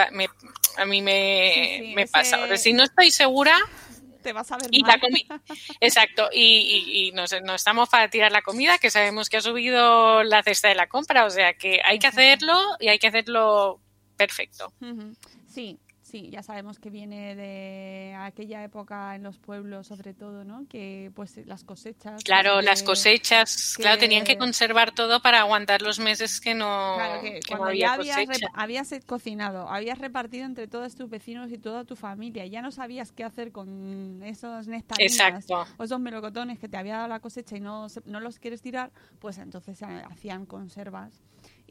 [0.76, 2.56] a mí me, Sí, sí, me ese- pasa.
[2.56, 3.56] Si no estoy segura,
[4.22, 5.00] Te vas a ver y mal.
[5.00, 5.38] la
[5.80, 9.40] Exacto, y, y- y nos, no estamos para tirar la comida, que sabemos que ha
[9.40, 13.08] subido la cesta de la compra, o sea que hay que hacerlo y hay que
[13.08, 13.80] hacerlo
[14.16, 14.72] perfecto.
[15.48, 15.78] Sí,
[16.12, 20.66] sí, ya sabemos que viene de aquella época en los pueblos, sobre todo, ¿no?
[20.68, 22.22] Que pues las cosechas.
[22.22, 26.38] Claro, pues, las que- cosechas, que- claro, tenían que conservar todo para aguantar los meses
[26.40, 28.46] que no, Claro, que que no cuando había habías, cosecha.
[28.46, 32.60] rep- habías eh, cocinado, habías repartido entre todos tus vecinos y toda tu familia, ya
[32.60, 35.64] no sabías qué hacer con esos nectarinas Exacto.
[35.78, 38.92] o esos melocotones que te había dado la cosecha y no, no los quieres tirar,
[39.18, 41.22] pues entonces eh, hacían conservas.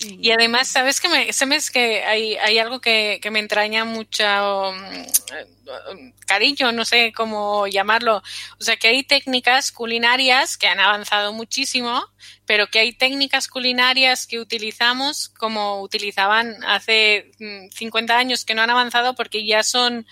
[0.03, 3.85] Y, Y además, ¿sabes que me, sabes que hay, hay algo que, que me entraña
[3.85, 8.17] mucho mm, cariño, no sé cómo llamarlo?
[8.59, 12.03] O sea, que hay técnicas culinarias que han avanzado muchísimo,
[12.45, 18.61] pero que hay técnicas culinarias que utilizamos como utilizaban hace mm, 50 años que no
[18.63, 20.05] han avanzado porque ya son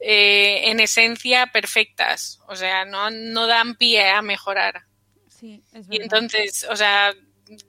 [0.00, 2.40] eh, en esencia perfectas.
[2.48, 4.84] O sea, no, no dan pie a mejorar.
[5.28, 6.04] sí, es Y verdad.
[6.04, 7.14] entonces, o sea,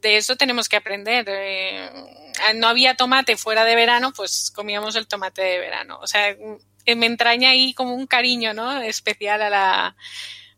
[0.02, 1.26] de eso tenemos que aprender.
[1.30, 1.90] Eh,
[2.56, 6.00] no había tomate fuera de verano, pues comíamos el tomate de verano.
[6.02, 8.82] O sea, eh, me entraña ahí como un cariño, ¿no?
[8.82, 9.96] Especial a la,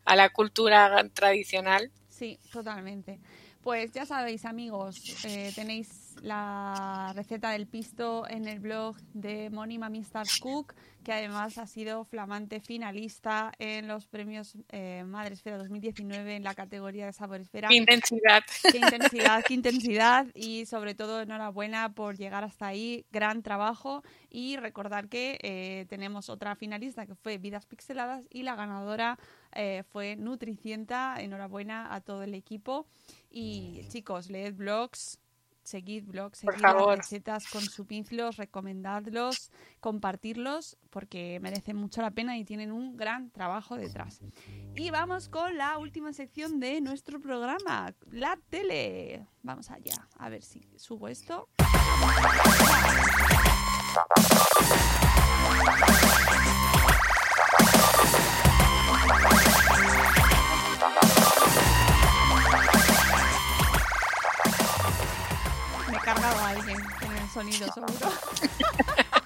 [0.05, 1.91] a la cultura tradicional.
[2.09, 3.19] Sí, totalmente.
[3.61, 9.77] Pues ya sabéis, amigos, eh, tenéis la receta del pisto en el blog de Moni
[9.77, 16.35] Mami Stars Cook, que además ha sido flamante finalista en los premios eh, Madresfera 2019
[16.35, 17.69] en la categoría de Saboresfera.
[17.69, 18.43] Qué intensidad.
[18.71, 20.27] Qué intensidad, qué intensidad.
[20.35, 24.03] Y sobre todo enhorabuena por llegar hasta ahí, gran trabajo.
[24.29, 29.17] Y recordar que eh, tenemos otra finalista que fue Vidas Pixeladas y la ganadora
[29.53, 32.87] eh, fue Nutricienta, enhorabuena a todo el equipo.
[33.29, 35.19] Y chicos, leed blogs,
[35.63, 42.37] seguid blogs, seguid las recetas con su pinclos, recomendadlos, compartirlos porque merecen mucho la pena
[42.37, 44.21] y tienen un gran trabajo detrás.
[44.75, 49.27] Y vamos con la última sección de nuestro programa, la tele.
[49.43, 51.49] Vamos allá, a ver si subo esto.
[66.49, 67.93] Alguien con el sonido, seguro.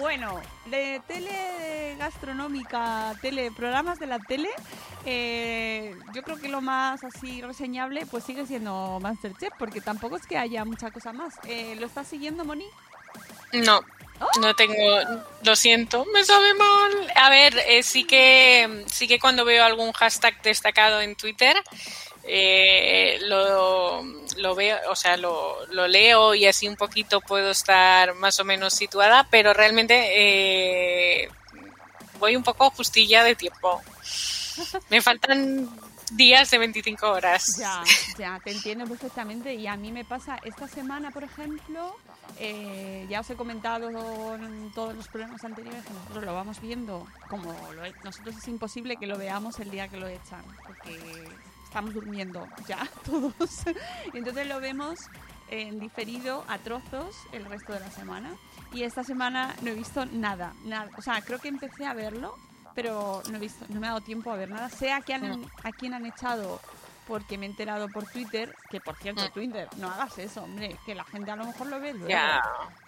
[0.00, 4.48] Bueno, de tele gastronómica, tele, programas de la tele,
[5.04, 10.26] eh, yo creo que lo más así reseñable pues sigue siendo Masterchef, porque tampoco es
[10.26, 11.34] que haya mucha cosa más.
[11.46, 12.64] Eh, ¿Lo estás siguiendo, Moni?
[13.52, 13.82] No,
[14.40, 14.74] no tengo,
[15.42, 17.12] lo siento, me sabe mal.
[17.16, 21.62] A ver, eh, sí que sí que cuando veo algún hashtag destacado en Twitter
[22.24, 24.02] eh, lo,
[24.36, 28.44] lo veo, o sea, lo, lo leo y así un poquito puedo estar más o
[28.44, 31.30] menos situada, pero realmente eh,
[32.18, 33.80] voy un poco justilla de tiempo.
[34.90, 35.70] Me faltan
[36.12, 37.56] días de 25 horas.
[37.58, 37.82] Ya,
[38.18, 39.54] ya, te entiendo perfectamente.
[39.54, 41.96] Y a mí me pasa esta semana, por ejemplo,
[42.38, 43.88] eh, ya os he comentado
[44.36, 48.96] en todos los programas anteriores que nosotros lo vamos viendo como lo nosotros es imposible
[48.96, 50.98] que lo veamos el día que lo echan, porque
[51.70, 53.62] estamos durmiendo ya todos.
[54.12, 54.98] Entonces lo vemos
[55.48, 58.30] en diferido a trozos el resto de la semana.
[58.72, 60.90] Y esta semana no he visto nada, nada.
[60.98, 62.36] O sea, creo que empecé a verlo,
[62.74, 64.68] pero no he visto, no me ha dado tiempo a ver nada.
[64.68, 66.60] Sé a quién han, a quién han echado
[67.06, 69.32] porque me he enterado por Twitter, que por cierto, Mm.
[69.32, 72.08] Twitter, no hagas eso, hombre, que la gente a lo mejor lo ve luego.
[72.08, 72.40] Ya.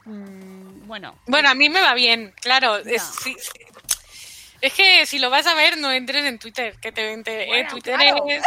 [0.04, 2.82] Mm, bueno, Bueno, a mí me va bien, claro.
[2.82, 2.90] Ya.
[2.92, 3.50] Es, sí, sí.
[4.62, 7.46] Es que si lo vas a ver, no entres en Twitter, que te, te- eh,
[7.48, 8.24] Bueno, Twitter claro.
[8.28, 8.42] es...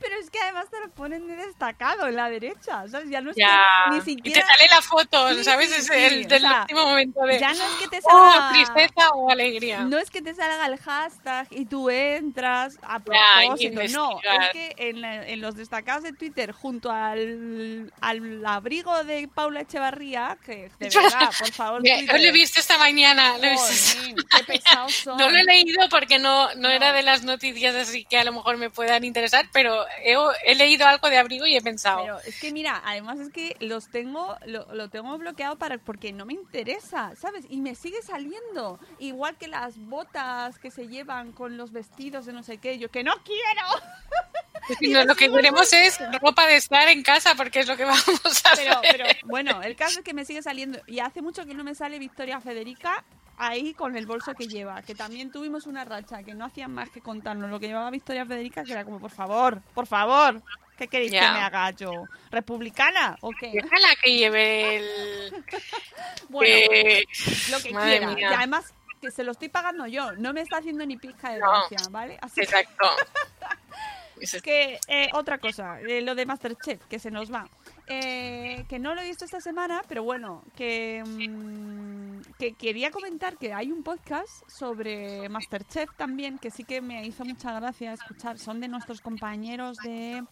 [0.00, 3.08] pero es que además te lo ponen de destacado en la derecha, ¿sabes?
[3.10, 3.60] Ya no es Ya.
[3.84, 4.46] que ni Y te siquiera...
[4.46, 5.70] sale la foto, Sí, ¿sabes?
[5.70, 7.38] sí, es el o del sea, último momento de...
[7.38, 8.52] Ya no es que te Oh, salga...
[8.52, 9.80] tristeza o alegría.
[9.80, 14.48] No es que te salga el hashtag y tú entras a Ya, propósito, no, es
[14.52, 20.38] que en, la- en los destacados de Twitter junto al, al abrigo de Paula Echevarría,
[20.44, 23.36] que de verdad, por favor, lo he visto esta mañana.
[23.38, 25.16] lo he visto- jolín, qué pesados son.
[25.18, 28.32] No lo he leído porque no, no era de las noticias así que a lo
[28.32, 32.18] mejor me puedan interesar, pero he, he leído algo de abrigo y he pensado, Pero
[32.20, 36.26] es que mira, además es que los tengo, lo, lo tengo bloqueado para porque no
[36.26, 37.44] me interesa, ¿sabes?
[37.48, 38.78] Y me sigue saliendo.
[38.98, 42.78] Igual que las botas que se llevan con los vestidos de no sé qué.
[42.78, 44.90] Yo que no quiero.
[44.92, 48.08] No, lo que queremos es ropa de estar en casa porque es lo que vamos
[48.44, 48.82] a Pero, hacer.
[48.96, 50.80] pero bueno, el caso es que me sigue saliendo.
[50.86, 53.04] Y hace mucho que no me sale Victoria Federica
[53.40, 54.82] ahí con el bolso que lleva.
[54.82, 58.24] Que también tuvimos una racha que no hacían más que contarnos lo que llevaba Victoria
[58.26, 60.42] Federica, que era como, por favor, por favor.
[60.76, 61.90] ¿Qué queréis que me haga yo?
[62.30, 63.50] ¿Republicana o qué?
[63.52, 65.44] Déjala que lleve el...
[66.30, 67.04] Bueno, eh,
[67.50, 68.14] lo que madre quiera.
[68.14, 68.30] mía.
[68.30, 70.12] Y además que se lo estoy pagando yo.
[70.12, 71.46] No me está haciendo ni pizca de No.
[71.50, 72.18] gracia, ¿vale?
[72.22, 72.88] Así que- Exacto.
[74.20, 77.48] Eso- que eh, otra cosa, eh, lo de Masterchef, que se nos va.
[77.86, 83.36] Eh, que no lo he visto esta semana, pero bueno, que, mm, que quería comentar
[83.36, 88.38] que hay un podcast sobre Masterchef también, que sí que me hizo mucha gracia escuchar.
[88.38, 90.22] Son de nuestros compañeros de...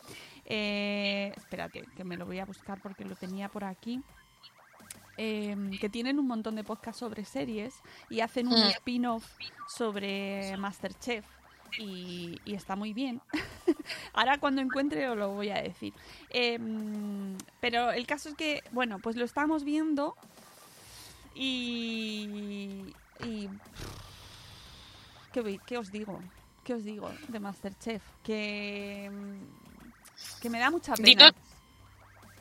[0.44, 4.01] eh, espérate, que me lo voy a buscar porque lo tenía por aquí.
[5.20, 7.74] eh, que tienen un montón de podcasts sobre series
[8.09, 8.68] y hacen un Mm.
[8.68, 9.24] spin-off
[9.66, 11.26] sobre Masterchef
[11.77, 13.21] y, está muy bien.
[14.12, 15.93] Ahora cuando encuentre os lo voy a decir.
[16.31, 20.16] Em, pero el caso es que, bueno, pues lo estamos viendo
[21.35, 22.95] y...
[23.25, 23.49] y
[25.33, 26.21] ¿qué, qué os digo?
[26.64, 28.03] ¿Qué os digo de Masterchef?
[28.23, 29.11] Que,
[30.41, 31.33] que me da mucha pena.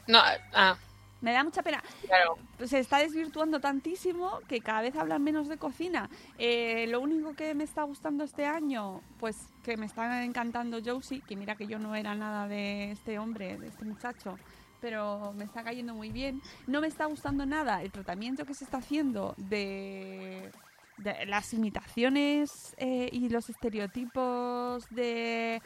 [0.07, 0.19] No,
[0.53, 0.78] ah,
[1.22, 1.84] Me da mucha pena.
[2.05, 2.38] claro.
[2.65, 6.09] Se está desvirtuando tantísimo que cada vez hablan menos de cocina.
[6.38, 11.22] Eh, lo único que me está gustando este año, pues que me está encantando Josie,
[11.22, 14.38] que mira que yo no era nada de este hombre, de este muchacho,
[14.82, 16.41] pero me está cayendo muy bien.
[16.68, 20.51] No me está gustando nada el tratamiento que se está haciendo de,
[20.97, 25.61] de las imitaciones eh, y los estereotipos de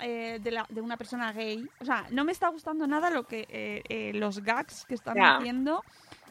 [0.00, 1.68] eh, de, la- de una persona gay.
[1.80, 5.16] O sea, no me está gustando nada lo que eh, eh, los gags que están
[5.16, 5.36] Ya.
[5.36, 5.82] haciendo.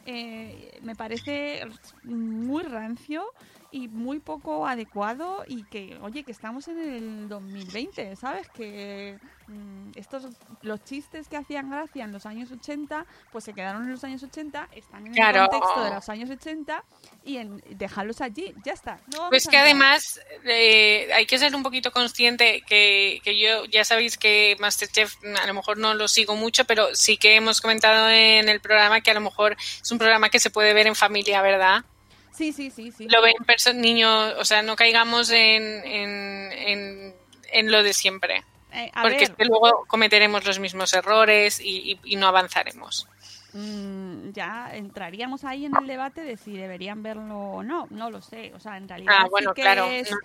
[0.08, 1.66] eh, me parece
[2.04, 3.24] muy rancio
[3.70, 8.48] y muy poco adecuado y que, oye, que estamos en el 2020, ¿sabes?
[8.48, 10.26] Que mm, estos,
[10.62, 14.22] los chistes que hacían gracia en los años 80, pues se quedaron en los años
[14.22, 15.44] 80, están en Claro.
[15.44, 16.84] el contexto de los años 80
[17.24, 18.98] y en, dejarlos allí, ya está.
[19.14, 23.84] No Pues que además eh, hay que ser un poquito consciente que, que yo ya
[23.84, 28.08] sabéis que Masterchef a lo mejor no lo sigo mucho, pero sí que hemos comentado
[28.08, 30.94] en el programa que a lo mejor es un programa que se puede ver en
[30.94, 31.84] familia, ¿verdad?
[32.36, 33.08] Sí, sí, sí, sí.
[33.08, 33.34] Lo ven
[33.74, 37.14] niños, o sea, no caigamos en, en, en,
[37.52, 41.92] en lo de siempre, Eh, porque ver, es que luego cometeremos los mismos errores y,
[41.92, 43.08] y- y no avanzaremos.
[43.54, 47.86] Mm, ya entraríamos ahí en el debate de si deberían verlo o no.
[47.90, 48.52] No lo sé.
[48.54, 50.16] O sea, en realidad Ah, sí bueno, que claro, es- no.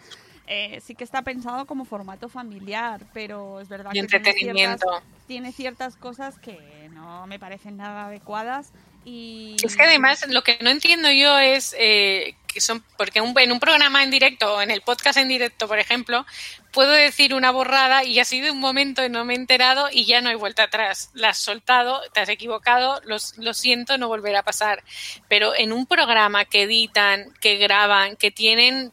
[0.47, 4.85] eh, sí que está pensado como formato familiar, pero es verdad Y que tiene entretenimiento.
[4.85, 8.73] ciertas, tiene ciertas cosas que no me parecen nada adecuadas
[9.05, 13.33] y Es que además lo que no entiendo yo es eh, que son porque un-
[13.39, 16.25] en un programa en directo o en el podcast en directo, por ejemplo,
[16.73, 20.05] puedo decir una borrada y ha sido un momento y no me he enterado y
[20.05, 21.09] ya no hay vuelta atrás.
[21.13, 24.83] La has soltado, te has equivocado, los- lo siento, no volverá a pasar.
[25.29, 28.91] Pero en un programa que editan, que graban, que tienen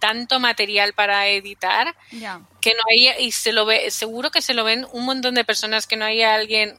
[0.00, 1.94] tanto material para editar,
[2.60, 5.44] que no haya, y se lo ve, seguro que se lo ven un montón de
[5.44, 6.76] personas que no haya alguien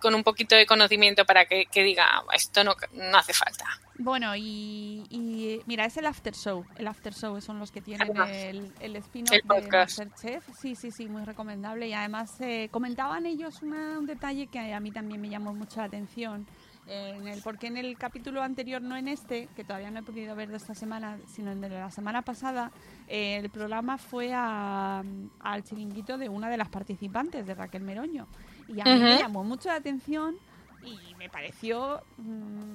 [0.00, 3.64] con un poquito de conocimiento para que, que diga "Ah, esto no, no hace falta.
[3.98, 6.64] Bueno, y, y mira, es el After Show.
[6.76, 9.68] El After Show son los que tienen Además, el, el spin-off de.
[9.70, 10.42] Masterchef.
[10.58, 11.86] Sí, sí, sí, muy recomendable.
[11.86, 15.80] Y además eh, comentaban ellos una- un detalle que a mí también me llamó mucho
[15.80, 16.46] la atención.
[16.86, 20.02] eh, en el, porque en el capítulo anterior, no en este, que todavía no he
[20.02, 22.72] podido ver de esta semana, sino en de la semana pasada,
[23.06, 25.04] eh, el programa fue a-
[25.40, 28.26] al chiringuito de una de las participantes, de Raquel Meroño.
[28.74, 30.36] Y a mí me llamó mucho la atención
[30.84, 32.74] y me pareció mm,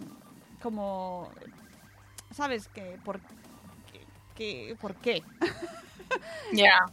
[0.61, 1.29] como
[2.31, 3.19] sabes que por
[3.91, 5.23] que, que- por qué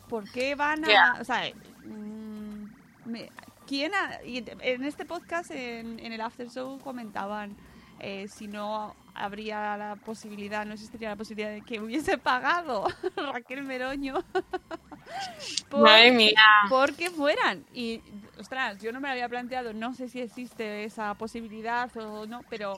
[0.08, 1.42] por qué van a o sea
[1.84, 2.64] mm,
[3.10, 3.30] me-
[3.66, 7.56] quién ha- y en este podcast en, en el after show comentaban
[8.02, 12.86] eh, si no habría la posibilidad no existiría la posibilidad de que hubiese pagado
[13.16, 14.22] Raquel Meroño
[15.70, 16.34] por- Madre mía.
[16.68, 17.64] porque fueran.
[17.74, 18.00] Y,
[18.38, 22.40] ostras, yo no me lo había planteado, no sé si existe esa posibilidad o no,
[22.50, 22.74] pero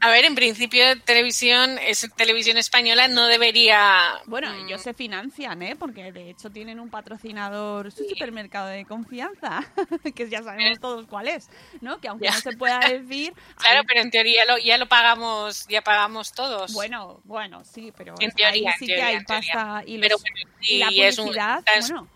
[0.00, 4.20] A ver, en principio televisión, es televisión española no debería.
[4.26, 5.74] bueno, mm, ellos se financian, ¿eh?
[5.76, 9.60] Porque de hecho tienen un patrocinador, su supermercado de confianza,
[10.14, 12.00] que ya sabemos todos cuál es, ¿no?
[12.00, 12.30] Que aunque Ya.
[12.32, 13.32] no se pueda decir...
[13.56, 16.72] Claro, hay- pero en teoría lo, ya lo pagamos, ya pagamos todos.
[16.74, 19.52] Bueno, bueno, sí, pero En ahí teoría, sí en que teoría, hay en teoría.
[19.52, 22.08] pasta y, pero los- bueno, y la y es un publicidad, bueno.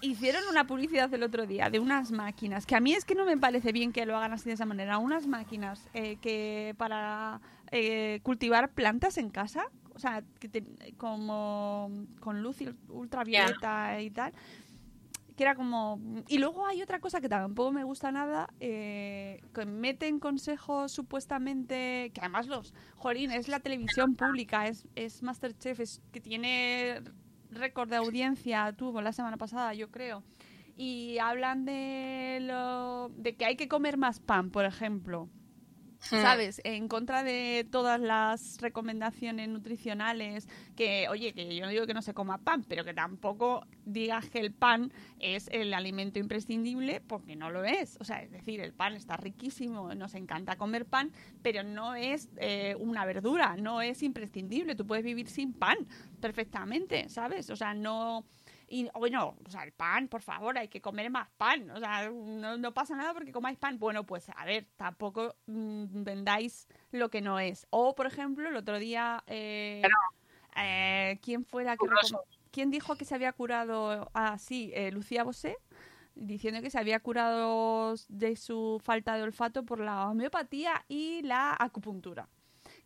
[0.00, 3.24] Hicieron una publicidad el otro día de unas máquinas, que a mí es que no
[3.24, 7.40] me parece bien que lo hagan así de esa manera, unas máquinas eh, que para
[7.70, 11.90] eh, cultivar plantas en casa, o sea, que te- como
[12.20, 14.32] con luz ultravioleta y tal,
[15.36, 16.00] que era como...
[16.26, 22.10] Y luego hay otra cosa que tampoco me gusta nada, eh, que meten consejos supuestamente,
[22.12, 27.02] que además los, jolín, es la televisión pública, es, es Masterchef, es que tiene
[27.50, 30.22] récord de audiencia, tuvo la semana pasada, yo creo.
[30.76, 35.28] Y hablan de, lo, de que hay que comer más pan, por ejemplo.
[36.00, 36.60] ¿Sabes?
[36.64, 42.02] En contra de todas las recomendaciones nutricionales, que, oye, que yo no digo que no
[42.02, 47.36] se coma pan, pero que tampoco digas que el pan es el alimento imprescindible, porque
[47.36, 47.98] no lo es.
[48.00, 52.28] O sea, es decir, el pan está riquísimo, nos encanta comer pan, pero no es
[52.36, 54.74] eh, una verdura, no es imprescindible.
[54.76, 55.78] Tú puedes vivir sin pan
[56.20, 57.50] perfectamente, ¿sabes?
[57.50, 58.24] O sea, no...
[58.68, 61.70] Y bueno, o sea, el pan, por favor, hay que comer más pan.
[61.70, 63.78] O sea, no, no pasa nada porque comáis pan.
[63.78, 67.66] Bueno, pues a ver, tampoco mm, vendáis lo que no es.
[67.70, 69.82] O, por ejemplo, el otro día, eh,
[70.56, 71.86] eh, ¿quién fue la que
[72.50, 74.10] ¿Quién dijo que se había curado?
[74.14, 75.58] Ah, sí, eh, Lucía Bosé,
[76.14, 81.54] diciendo que se había curado de su falta de olfato por la homeopatía y la
[81.58, 82.28] acupuntura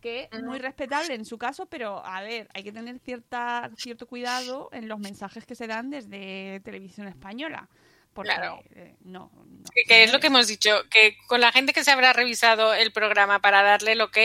[0.03, 4.07] que es muy respetable en su caso, pero a ver, hay que tener cierta, cierto
[4.07, 7.69] cuidado en los mensajes que se dan desde televisión española.
[8.13, 8.61] Porque Claro.
[8.75, 11.83] eh, no, no, Que, que es lo que hemos dicho, que con la gente que
[11.83, 14.19] se habrá revisado el programa para darle el ok,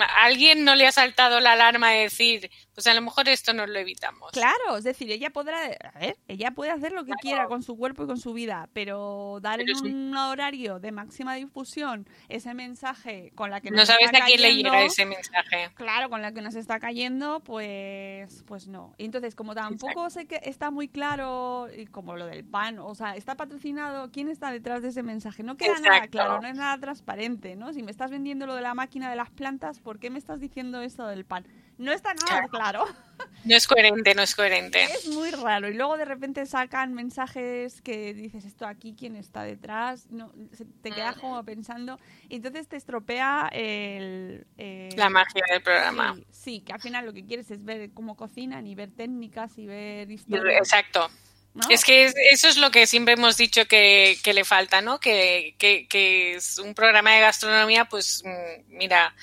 [0.00, 3.52] a alguien no le ha saltado la alarma de decir, pues a lo mejor esto
[3.52, 4.30] nos lo evitamos.
[4.32, 5.58] Claro, es decir, ella podrá,
[5.94, 8.68] a ver, ella puede hacer lo que quiera con su cuerpo y con su vida,
[8.72, 9.86] pero dar en sí.
[9.86, 14.26] un horario de máxima difusión ese mensaje con la que No nos sabes está a
[14.26, 15.70] quién le cayendo, llega ese mensaje.
[15.74, 18.94] Claro, con la que nos está cayendo, pues, pues no.
[18.98, 23.16] Entonces, como tampoco sé que está muy claro, y como lo del pan, o sea,
[23.16, 25.42] está patrocinado, ¿quién está detrás de ese mensaje?
[25.42, 27.72] No queda nada claro, no es nada transparente, ¿no?
[27.72, 30.40] Si me estás vendiendo lo de la máquina de las plantas, ¿por qué me estás
[30.40, 31.46] diciendo esto del pan?
[31.82, 32.86] No está nada claro.
[33.44, 34.84] No es coherente, no es coherente.
[34.84, 35.68] Es muy raro.
[35.68, 40.06] Y luego de repente sacan mensajes que dices, esto aquí, ¿quién está detrás?
[40.10, 40.94] No, se- te Mm.
[40.94, 41.98] quedas como pensando.
[42.28, 44.46] Y entonces te estropea el...
[44.56, 46.14] el- La magia del programa.
[46.14, 49.58] Sí, sí, que al final lo que quieres es ver cómo cocinan y ver técnicas
[49.58, 50.58] y ver historias.
[50.58, 51.08] Exacto.
[51.54, 51.62] ¿No?
[51.68, 54.98] Es que es- eso es lo que siempre hemos dicho que, que le falta, ¿no?
[55.00, 59.14] Que, que, que es un programa de gastronomía, pues mm, mira,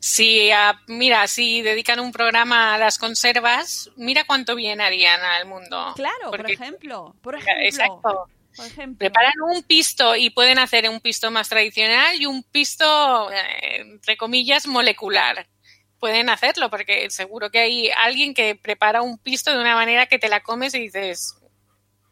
[0.00, 5.46] si a- mira, si dedican un programa a las conservas, mira cuánto bien harían al
[5.46, 5.92] mundo.
[5.96, 7.14] Claro, por Porque- ejemplo.
[7.22, 7.64] Por ejemplo.
[7.64, 8.26] Exacto.
[8.54, 8.98] Por ejemplo.
[8.98, 14.16] Preparan un pisto y pueden hacer un pisto más tradicional y un pisto, eh, entre
[14.18, 15.46] comillas, molecular.
[15.98, 20.18] Pueden hacerlo porque seguro que hay alguien que prepara un pisto de una manera que
[20.18, 21.34] te la comes y dices,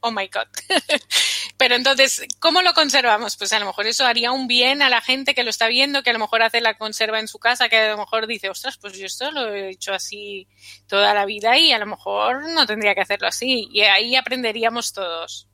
[0.01, 0.49] oh my god.
[1.57, 3.37] Pero entonces, ¿cómo lo conservamos?
[3.37, 6.03] Pues a lo mejor eso haría un bien a la gente que lo está viendo,
[6.03, 8.49] que a lo mejor hace la conserva en su casa, que a lo mejor dice,
[8.49, 10.49] ostras, pues yo esto lo he hecho así
[10.87, 13.69] toda la vida y a lo mejor no tendría que hacerlo así.
[13.73, 15.49] Y ahí aprenderíamos todos.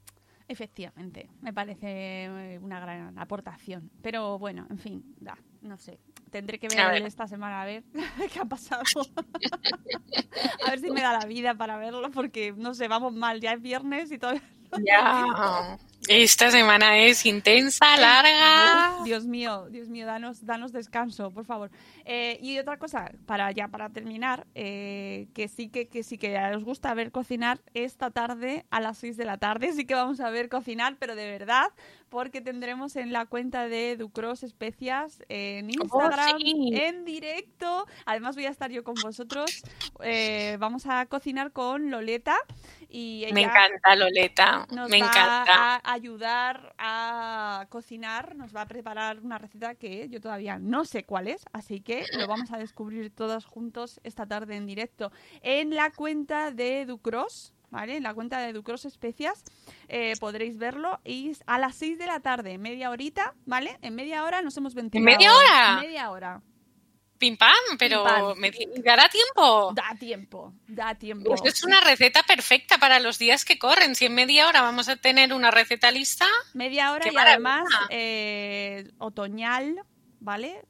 [0.48, 3.90] Efectivamente, me parece una gran aportación.
[4.00, 5.98] Pero bueno, en fin, da, no sé.
[6.36, 7.82] Tendré que A ver esta semana a ver
[8.30, 8.82] qué ha pasado.
[10.66, 13.40] a ver si me da la vida para verlo, porque no sé, vamos mal.
[13.40, 14.42] Ya es viernes y todavía.
[14.70, 15.78] no Ya.
[16.08, 19.02] Esta semana es intensa, larga.
[19.02, 21.70] Dios mío, Dios mío, danos, danos descanso, por favor.
[22.04, 26.38] Eh, y otra cosa, para ya para terminar, eh, que sí que, que sí que
[26.54, 30.20] os gusta ver cocinar esta tarde a las 6 de la tarde, sí que vamos
[30.20, 31.68] a ver cocinar, pero de verdad,
[32.16, 36.70] porque tendremos en la cuenta de Ducros Especias en Instagram, sí.
[36.72, 37.86] en directo.
[38.06, 39.62] Además voy a estar yo con vosotros.
[40.02, 42.38] Eh, vamos a cocinar con Loleta
[42.88, 44.66] y ella Me encanta, Loleta.
[44.70, 45.44] nos Me va encanta.
[45.84, 51.04] a ayudar a cocinar, nos va a preparar una receta que yo todavía no sé
[51.04, 55.12] cuál es, así que lo vamos a descubrir todos juntos esta tarde en directo
[55.42, 57.52] en la cuenta de Ducros.
[57.76, 57.98] ¿Vale?
[57.98, 59.44] En la cuenta de Ducros Especias
[59.88, 63.78] eh, podréis verlo y a las 6 de la tarde, media horita, ¿vale?
[63.82, 65.04] En media hora nos hemos ventilado.
[65.04, 65.80] media hora?
[65.82, 66.42] Media hora.
[67.18, 68.38] Pim pam, pero pam.
[68.38, 68.50] ¿me
[68.82, 69.74] dará tiempo?
[69.74, 71.34] Da tiempo, da tiempo.
[71.34, 73.94] Esto es una receta perfecta para los días que corren.
[73.94, 76.24] Si en media hora vamos a tener una receta lista,
[76.54, 79.82] Media hora ¡Qué y además eh, otoñal,
[80.18, 80.62] ¿vale?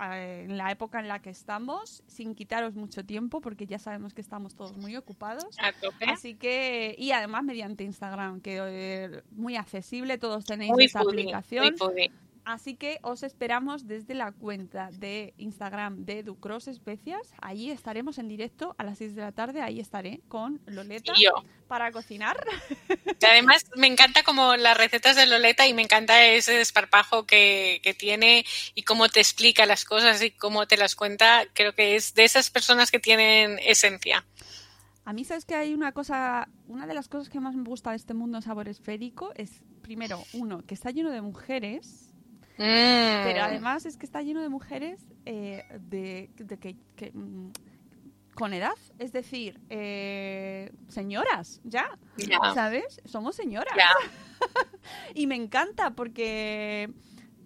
[0.00, 4.12] Eh, en la época en la que estamos, sin quitaros mucho tiempo, porque ya sabemos
[4.12, 5.56] que estamos todos muy ocupados.
[5.60, 6.04] a tope.
[6.06, 11.20] Así que, y además mediante Instagram, que eh, muy accesible, todos tenéis Muy esa foodie,
[11.20, 11.76] aplicación.
[11.80, 12.10] muy.
[12.44, 17.32] Así que os esperamos desde la cuenta de Instagram de Ducros Especias.
[17.40, 19.62] Allí estaremos en directo a las 6 de la tarde.
[19.62, 21.32] Ahí estaré con Loleta Y yo.
[21.68, 22.36] para cocinar.
[23.20, 27.80] Y además me encanta como las recetas de Loleta y me encanta ese desparpajo que,
[27.82, 31.44] que tiene y cómo te explica las cosas y cómo te las cuenta.
[31.54, 34.26] Creo que es de esas personas que tienen esencia.
[35.06, 36.48] A mí, ¿sabes que hay una cosa?
[36.66, 40.22] Una de las cosas que más me gusta de este mundo sabor esférico es, primero,
[40.32, 42.13] uno, que está lleno de mujeres.
[42.56, 43.24] Mm.
[43.24, 47.50] Pero además es que está lleno de mujeres eh, de, de que, que, mm,
[48.34, 51.98] con edad, es decir, eh, señoras, ya.
[52.54, 53.00] ¿sabes?
[53.04, 53.74] Somos señoras.
[55.14, 56.90] Y me encanta porque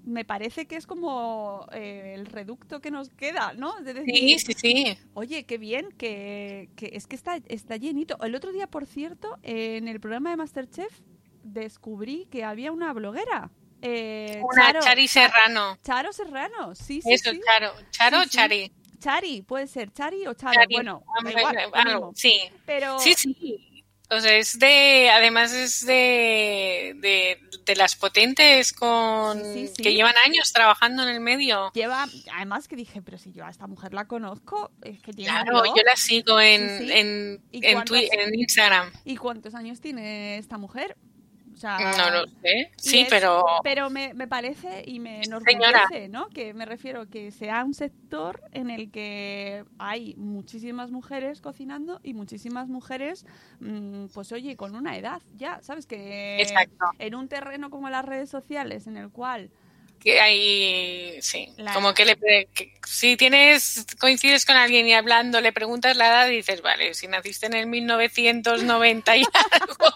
[0.04, 3.80] me parece que es como eh, el reducto que nos queda, ¿no?
[3.80, 4.98] De decir, Sí, sí, sí.
[5.14, 8.20] Oye, qué bien, que, que es que está, está llenito.
[8.22, 11.00] El otro día, por cierto, en el programa de Masterchef
[11.44, 13.50] descubrí que había una bloguera.
[13.82, 15.78] Eh, Una Charo, Chari Serrano.
[15.84, 17.40] Charo Serrano, sí, sí, Eso, sí.
[17.44, 17.72] Charo.
[17.90, 18.28] ¿Charo Sí.
[18.30, 18.72] Chari?
[18.98, 20.54] Chari, puede ser Chari o Charo.
[20.54, 20.74] Chari.
[20.74, 22.12] Bueno, igual, algo, mismo.
[22.16, 22.40] Sí.
[22.66, 23.64] Pero Sí, sí.
[24.10, 30.14] O sea, es de, además es de, de, de las potentes con, Sí, que llevan
[30.24, 31.70] años trabajando en el medio.
[31.74, 35.30] lleva, además que dije, pero si yo a esta mujer la conozco, es que tiene
[35.30, 38.90] Claro, yo la sigo en, en, ¿Y en, en Instagram.
[39.04, 40.96] ¿Y cuántos años tiene esta mujer?
[41.58, 42.70] O sea, No lo sé.
[42.76, 46.28] Sí, es- pero Pero me, me parece y me enorgullece, ¿no?
[46.28, 52.14] Que me refiero que sea un sector en el que hay muchísimas mujeres cocinando y
[52.14, 53.26] muchísimas mujeres,
[53.58, 55.86] mm, pues oye, con una edad ya, ¿sabes?
[55.86, 56.86] Que Exacto.
[57.00, 59.50] en un terreno como las redes sociales en el cual
[59.98, 62.16] que hay, sí, La- como que, le,
[62.54, 66.94] que si tienes, coincides con alguien y hablando, le preguntas la edad y dices, vale,
[66.94, 69.22] si naciste en el 1990 y
[69.60, 69.86] algo,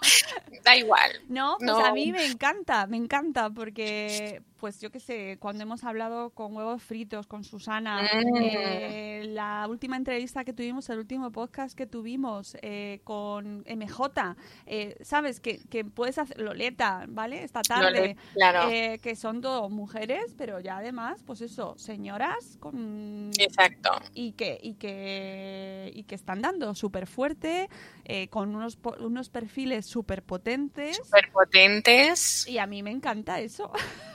[0.64, 1.10] da igual.
[1.28, 1.84] No, pues No.
[1.84, 6.54] a mí me encanta, me encanta, porque, pues yo qué sé, cuando hemos hablado con
[6.54, 8.36] huevos fritos, con Susana, Mm.
[8.40, 14.36] eh, la última entrevista que tuvimos, el último podcast que tuvimos eh, con MJ,
[14.66, 17.42] eh, sabes que, que puedes hacer, Loleta, ¿vale?
[17.42, 18.70] Esta tarde, claro.
[18.70, 23.90] eh, que son dos mujeres, pero ya además, pues eso, señoras con Exacto.
[24.14, 27.68] y que y que y que están dando súper fuerte
[28.04, 32.46] eh, con unos unos perfiles súper potentes Superpotentes.
[32.46, 33.72] y a mí me encanta eso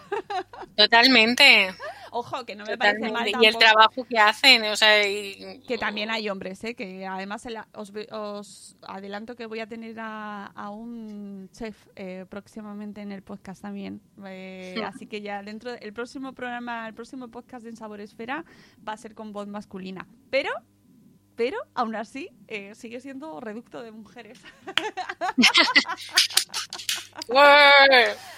[0.75, 1.69] Totalmente.
[2.11, 3.43] ojo que no me parece mal totalmente.
[3.43, 6.75] Y el tampoco trabajo que hacen, o sea, y- que también hay hombres ¿eh?
[6.75, 12.25] que además el- os, os adelanto que voy a tener a, a un chef eh,
[12.29, 14.83] próximamente en el podcast también Eh, Sí.
[14.83, 18.45] así que ya dentro el próximo programa el próximo podcast en Sabor Esfera
[18.87, 20.49] va a ser con voz masculina pero
[21.35, 24.41] pero aún así eh, sigue siendo reducto de mujeres.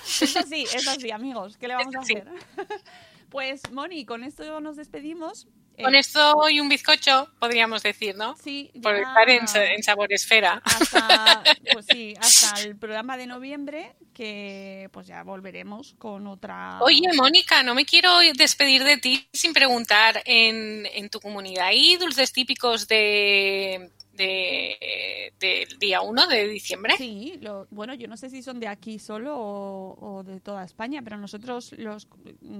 [0.05, 1.57] Eso sí, eso sí, amigos.
[1.57, 2.25] ¿Qué le vamos a hacer?
[3.29, 5.47] Pues, Moni, con esto nos despedimos.
[5.77, 8.35] Eh, Con esto y un bizcocho, podríamos decir, ¿no?
[8.35, 10.61] Sí, Por estar en, en Sabor Esfera.
[10.65, 16.79] hasta, pues sí, hasta el programa de noviembre, que pues ya volveremos con otra...
[16.81, 21.97] Oye, Mónica, no me quiero despedir de ti sin preguntar, ¿en, en tu comunidad hay
[21.97, 23.91] dulces típicos de,
[24.23, 26.93] de- del día 1 de diciembre?
[26.97, 30.63] Sí, lo- bueno, yo no sé si son de aquí solo o, o de toda
[30.63, 32.07] España, pero nosotros, los,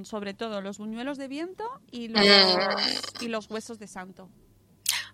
[0.03, 3.23] sobre todo, los buñuelos de viento y los, Mm.
[3.25, 4.29] y los huesos de santo.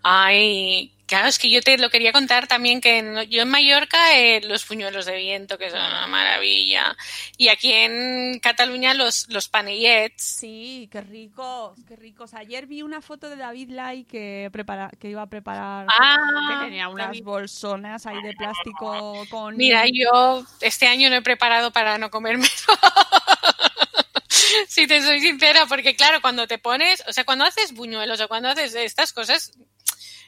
[0.04, 4.18] Ay, claro, es que yo te lo quería contar también que en- yo en Mallorca
[4.18, 6.96] eh, los puñuelos de viento, que son una maravilla,
[7.38, 10.24] y aquí en Cataluña los, los panellets.
[10.24, 12.34] Sí, qué ricos, qué ricos.
[12.34, 16.16] Ayer vi una foto de David Lai que, prepara, que iba a preparar, Ah,
[16.60, 17.24] que tenía unas David.
[17.24, 19.56] bolsonas ahí de plástico con...
[19.58, 22.48] Mira, yo este año no he preparado para no comerme.
[24.68, 28.28] si te soy sincera, porque claro, cuando te pones, o sea, cuando haces buñuelos o
[28.28, 29.52] cuando haces estas cosas,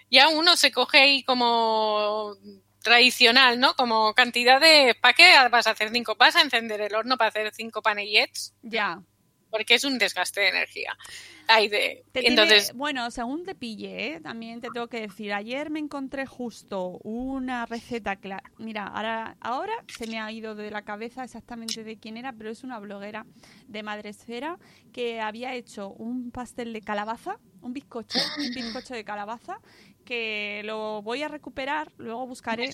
[0.09, 2.35] ya uno se coge ahí como
[2.81, 3.75] tradicional, ¿no?
[3.75, 4.95] Como cantidad de...
[4.99, 6.15] ¿Para qué vas a hacer cinco?
[6.17, 8.53] ¿Vas a encender el horno para hacer cinco panellets?
[8.61, 9.01] Ya.
[9.49, 10.97] Porque es un desgaste de energía.
[11.47, 12.03] Hay de...
[12.11, 14.19] Tiene- Entonces, bueno, según te pille, ¿eh?
[14.21, 19.73] también te tengo que decir, ayer me encontré justo una receta la- mira, ahora, ahora
[19.87, 23.25] se me ha ido de la cabeza exactamente de quién era, pero es una bloguera
[23.67, 24.57] de Madresfera
[24.91, 29.59] que había hecho un pastel de calabaza, un bizcocho, un bizcocho de calabaza
[30.03, 32.65] que lo voy a recuperar, luego buscaré,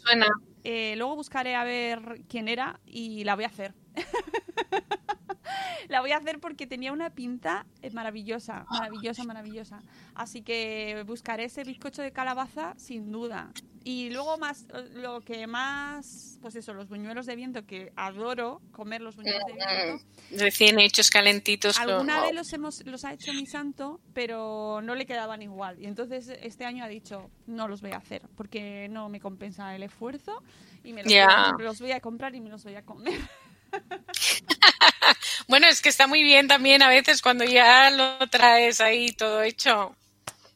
[0.63, 3.73] eh, luego buscaré a ver quién era y la voy a hacer.
[5.89, 9.81] la voy a hacer porque tenía una pinta eh, maravillosa, maravillosa, maravillosa.
[10.15, 13.51] Así que buscaré ese bizcocho de calabaza sin duda.
[13.85, 19.01] Y luego más, lo que más, pues eso, los buñuelos de viento, que adoro comer
[19.01, 20.05] los buñuelos de viento.
[20.41, 21.77] Recién hechos calentitos.
[21.77, 25.81] con- Alguna vez los hemos, los ha hecho mi santo, pero no le quedaban igual.
[25.81, 29.75] Y entonces este año ha dicho, no los voy a hacer, porque no me compensa
[29.75, 30.41] el esfuerzo
[30.85, 31.25] y me los, Ya.
[31.57, 33.13] voy, a, los voy a comprar y me los voy a comer.
[35.47, 39.41] Bueno, es que está muy bien también a veces cuando ya lo traes ahí todo
[39.43, 39.95] hecho.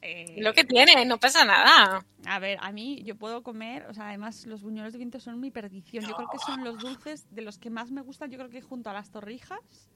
[0.01, 2.05] eh, Lo que tiene, no pasa nada.
[2.25, 5.39] A ver, a mí yo puedo comer, o sea, además los buñuelos de viento son
[5.39, 6.05] mi perdición.
[6.07, 8.61] Yo creo que son los dulces de los que más me gustan, yo creo que
[8.61, 9.89] junto a las torrijas,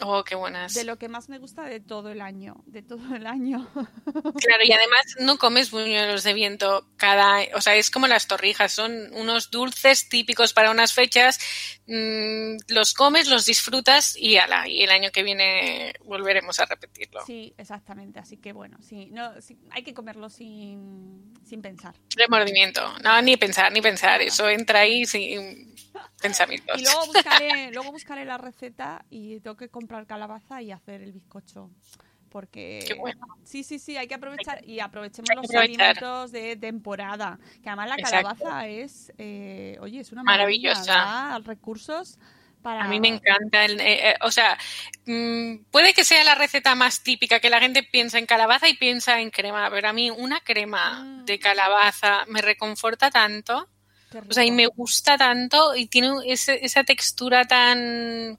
[0.00, 0.74] Oh, qué buenas.
[0.74, 3.68] de lo que más me gusta de todo el año, de todo el año.
[4.44, 8.72] Claro, y además no comes buñuelos de viento cada, o sea, es como las torrijas,
[8.72, 11.38] son unos dulces típicos para unas fechas,
[11.86, 17.24] mm, los comes, los disfrutas y ala, y el año que viene volveremos a repetirlo.
[17.24, 21.94] Sí, exactamente, así que bueno, sí, no, sí, hay que comerlo sin, sin pensar.
[22.16, 25.74] Remordimiento, no, ni pensar, ni pensar, eso entra ahí sin
[26.20, 26.80] pensamientos.
[26.80, 31.12] Y luego buscaré, luego buscaré la receta y tengo que comprar calabaza y hacer el
[31.12, 31.70] bizcocho.
[32.30, 33.24] Porque Qué bueno.
[33.44, 35.62] sí, sí, sí, hay que aprovechar y aprovechemos los aprovechar.
[35.62, 37.38] alimentos de temporada.
[37.62, 38.16] Que además la Exacto.
[38.34, 41.38] calabaza es, eh, oye, es una Maravillosa.
[41.44, 42.18] recursos
[42.60, 42.82] para.
[42.84, 44.58] A mí me encanta, el, eh, eh, o sea,
[45.06, 48.74] mm, puede que sea la receta más típica, que la gente piensa en calabaza y
[48.74, 51.24] piensa en crema, pero a mí una crema Mm.
[51.26, 53.68] de calabaza me reconforta tanto,
[54.28, 58.38] o sea, y me gusta tanto y tiene ese- esa textura tan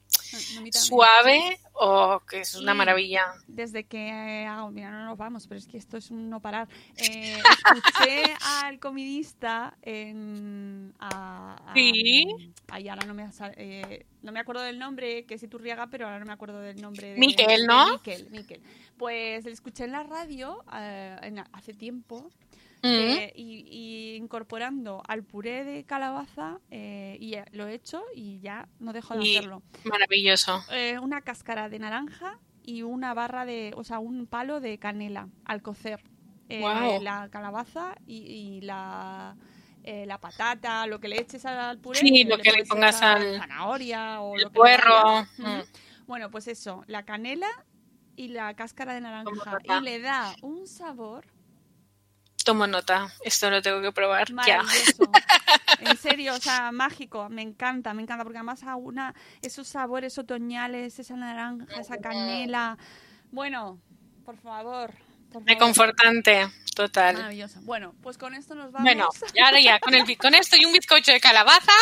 [0.72, 3.22] suave, o que es una Y maravilla.
[3.46, 6.68] Desde que hago, mira, no nos vamos, pero es que esto es un no parar.
[6.98, 7.38] Eh,
[7.74, 10.94] escuché al comidista en.
[10.98, 12.52] A, a- Sí.
[12.68, 16.18] ay, ahora no me, eh, no me acuerdo del nombre, que es Iturriaga, pero ahora
[16.18, 17.12] no me acuerdo del nombre.
[17.12, 17.92] De, Miquel, de ¿no?
[17.92, 18.60] Miquel, Miquel.
[18.96, 22.30] Pues le escuché en la radio eh, en- hace tiempo.
[22.82, 22.86] Mm.
[22.88, 28.38] eh, y, y incorporando al puré de calabaza eh, y ya lo he hecho y
[28.40, 30.62] ya no dejo de Y- hacerlo Maravilloso.
[30.72, 35.28] eh, una cáscara de naranja y una barra de, o sea, un palo de canela
[35.44, 36.02] al cocer.
[36.48, 36.62] Eh.
[37.02, 39.36] La calabaza y, y la,
[39.82, 41.98] eh, la patata, lo que le eches al puré.
[41.98, 46.06] Sí, lo que le pongas al- Zanahoria o el lo que le puerro, mm.
[46.06, 47.48] Bueno, pues eso, la canela
[48.14, 49.58] y la cáscara de naranja.
[49.64, 51.26] Y le da un sabor
[52.46, 54.62] Tomo nota, esto lo tengo que probar ya.
[55.80, 57.28] En serio, o sea, mágico.
[57.28, 62.78] Me encanta, me encanta, porque además a una esos sabores otoñales, esa naranja, esa canela.
[63.32, 63.80] Bueno,
[64.24, 64.94] por favor.
[65.44, 67.16] Reconfortante, total.
[67.16, 67.60] Maravilloso.
[67.62, 68.84] Bueno, pues con esto nos vamos.
[68.84, 71.72] Bueno, y ahora ya, con, el, con esto y un bizcocho de calabaza,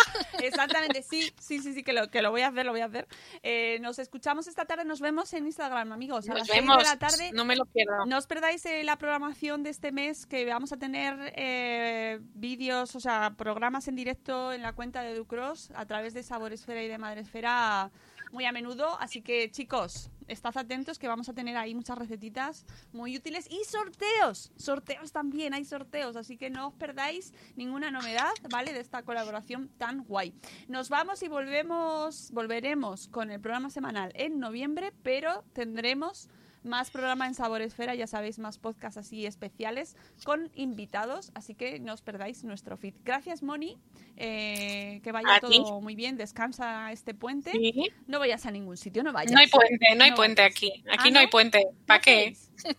[0.40, 2.86] Exactamente, sí, sí, sí, sí, que lo, que lo voy a hacer, lo voy a
[2.86, 3.06] hacer.
[3.42, 6.28] Eh, nos escuchamos esta tarde, nos vemos en Instagram, amigos.
[6.28, 6.78] A nos las vemos.
[6.78, 7.30] de la tarde.
[7.32, 8.06] No me lo pierdo.
[8.06, 12.94] No os perdáis eh, la programación de este mes que vamos a tener eh, vídeos,
[12.94, 16.88] o sea, programas en directo en la cuenta de Ducross a través de Saboresfera y
[16.88, 17.90] de Madresfera
[18.32, 18.98] muy a menudo.
[19.00, 23.64] Así que, chicos, estad atentos que vamos a tener ahí muchas recetitas muy útiles y
[23.64, 24.52] sorteos.
[24.56, 26.16] Sorteos también, hay sorteos.
[26.16, 28.72] Así que no os perdáis ninguna novedad, ¿vale?
[28.72, 30.34] De esta colaboración tan guay.
[30.68, 36.28] Nos vamos y volvemos, volveremos con el programa semanal en noviembre, pero tendremos
[36.64, 41.92] más programa en Saboresfera, ya sabéis, más podcasts así especiales con invitados, así que no
[41.92, 42.94] os perdáis nuestro feed.
[43.04, 43.78] Gracias, Moni,
[44.16, 45.58] eh, que vaya ti.
[45.62, 47.52] todo muy bien, descansa este puente.
[47.52, 47.90] Sí.
[48.06, 49.32] No vayas a ningún sitio, no vayas.
[49.32, 50.56] No hay puente, no hay puente vayas.
[50.56, 50.84] aquí.
[50.88, 51.66] Ah, Aquí no hay puente.
[51.86, 52.36] ¿Para qué?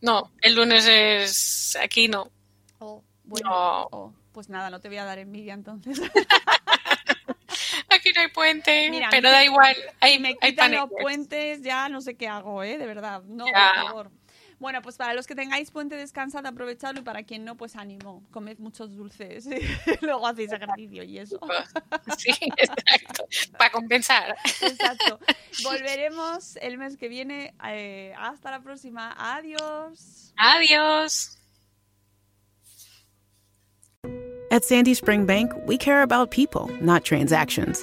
[0.00, 1.76] No, el lunes es.
[1.82, 2.24] Aquí no.
[2.24, 2.30] ¿No?
[2.86, 3.88] Oh, bueno, No.
[3.90, 6.00] oh, pues nada, no te voy a dar envidia entonces.
[8.22, 8.90] Hay puente.
[8.90, 9.76] Mira, pero me- da igual.
[10.00, 12.78] Hay, me hay quitan los puentes, ya no sé qué hago, ¿eh?
[12.78, 13.22] De verdad.
[13.24, 13.72] No, Ya.
[13.74, 14.10] por favor.
[14.58, 18.22] Bueno, pues para los que tengáis puente, descansad, aprovechadlo y para quien no, pues ánimo.
[18.30, 19.48] Comed muchos dulces.
[20.02, 21.40] Luego hacéis ejercicio y eso.
[22.16, 23.26] Sí, exacto.
[23.58, 24.36] Para compensar.
[24.60, 25.18] Exacto.
[25.64, 27.54] Volveremos el mes que viene.
[27.66, 29.12] eh, hasta la próxima.
[29.18, 30.32] Adiós.
[30.36, 31.36] Adiós.
[34.52, 37.82] At Sandy Spring Bank, we care about people, not transactions.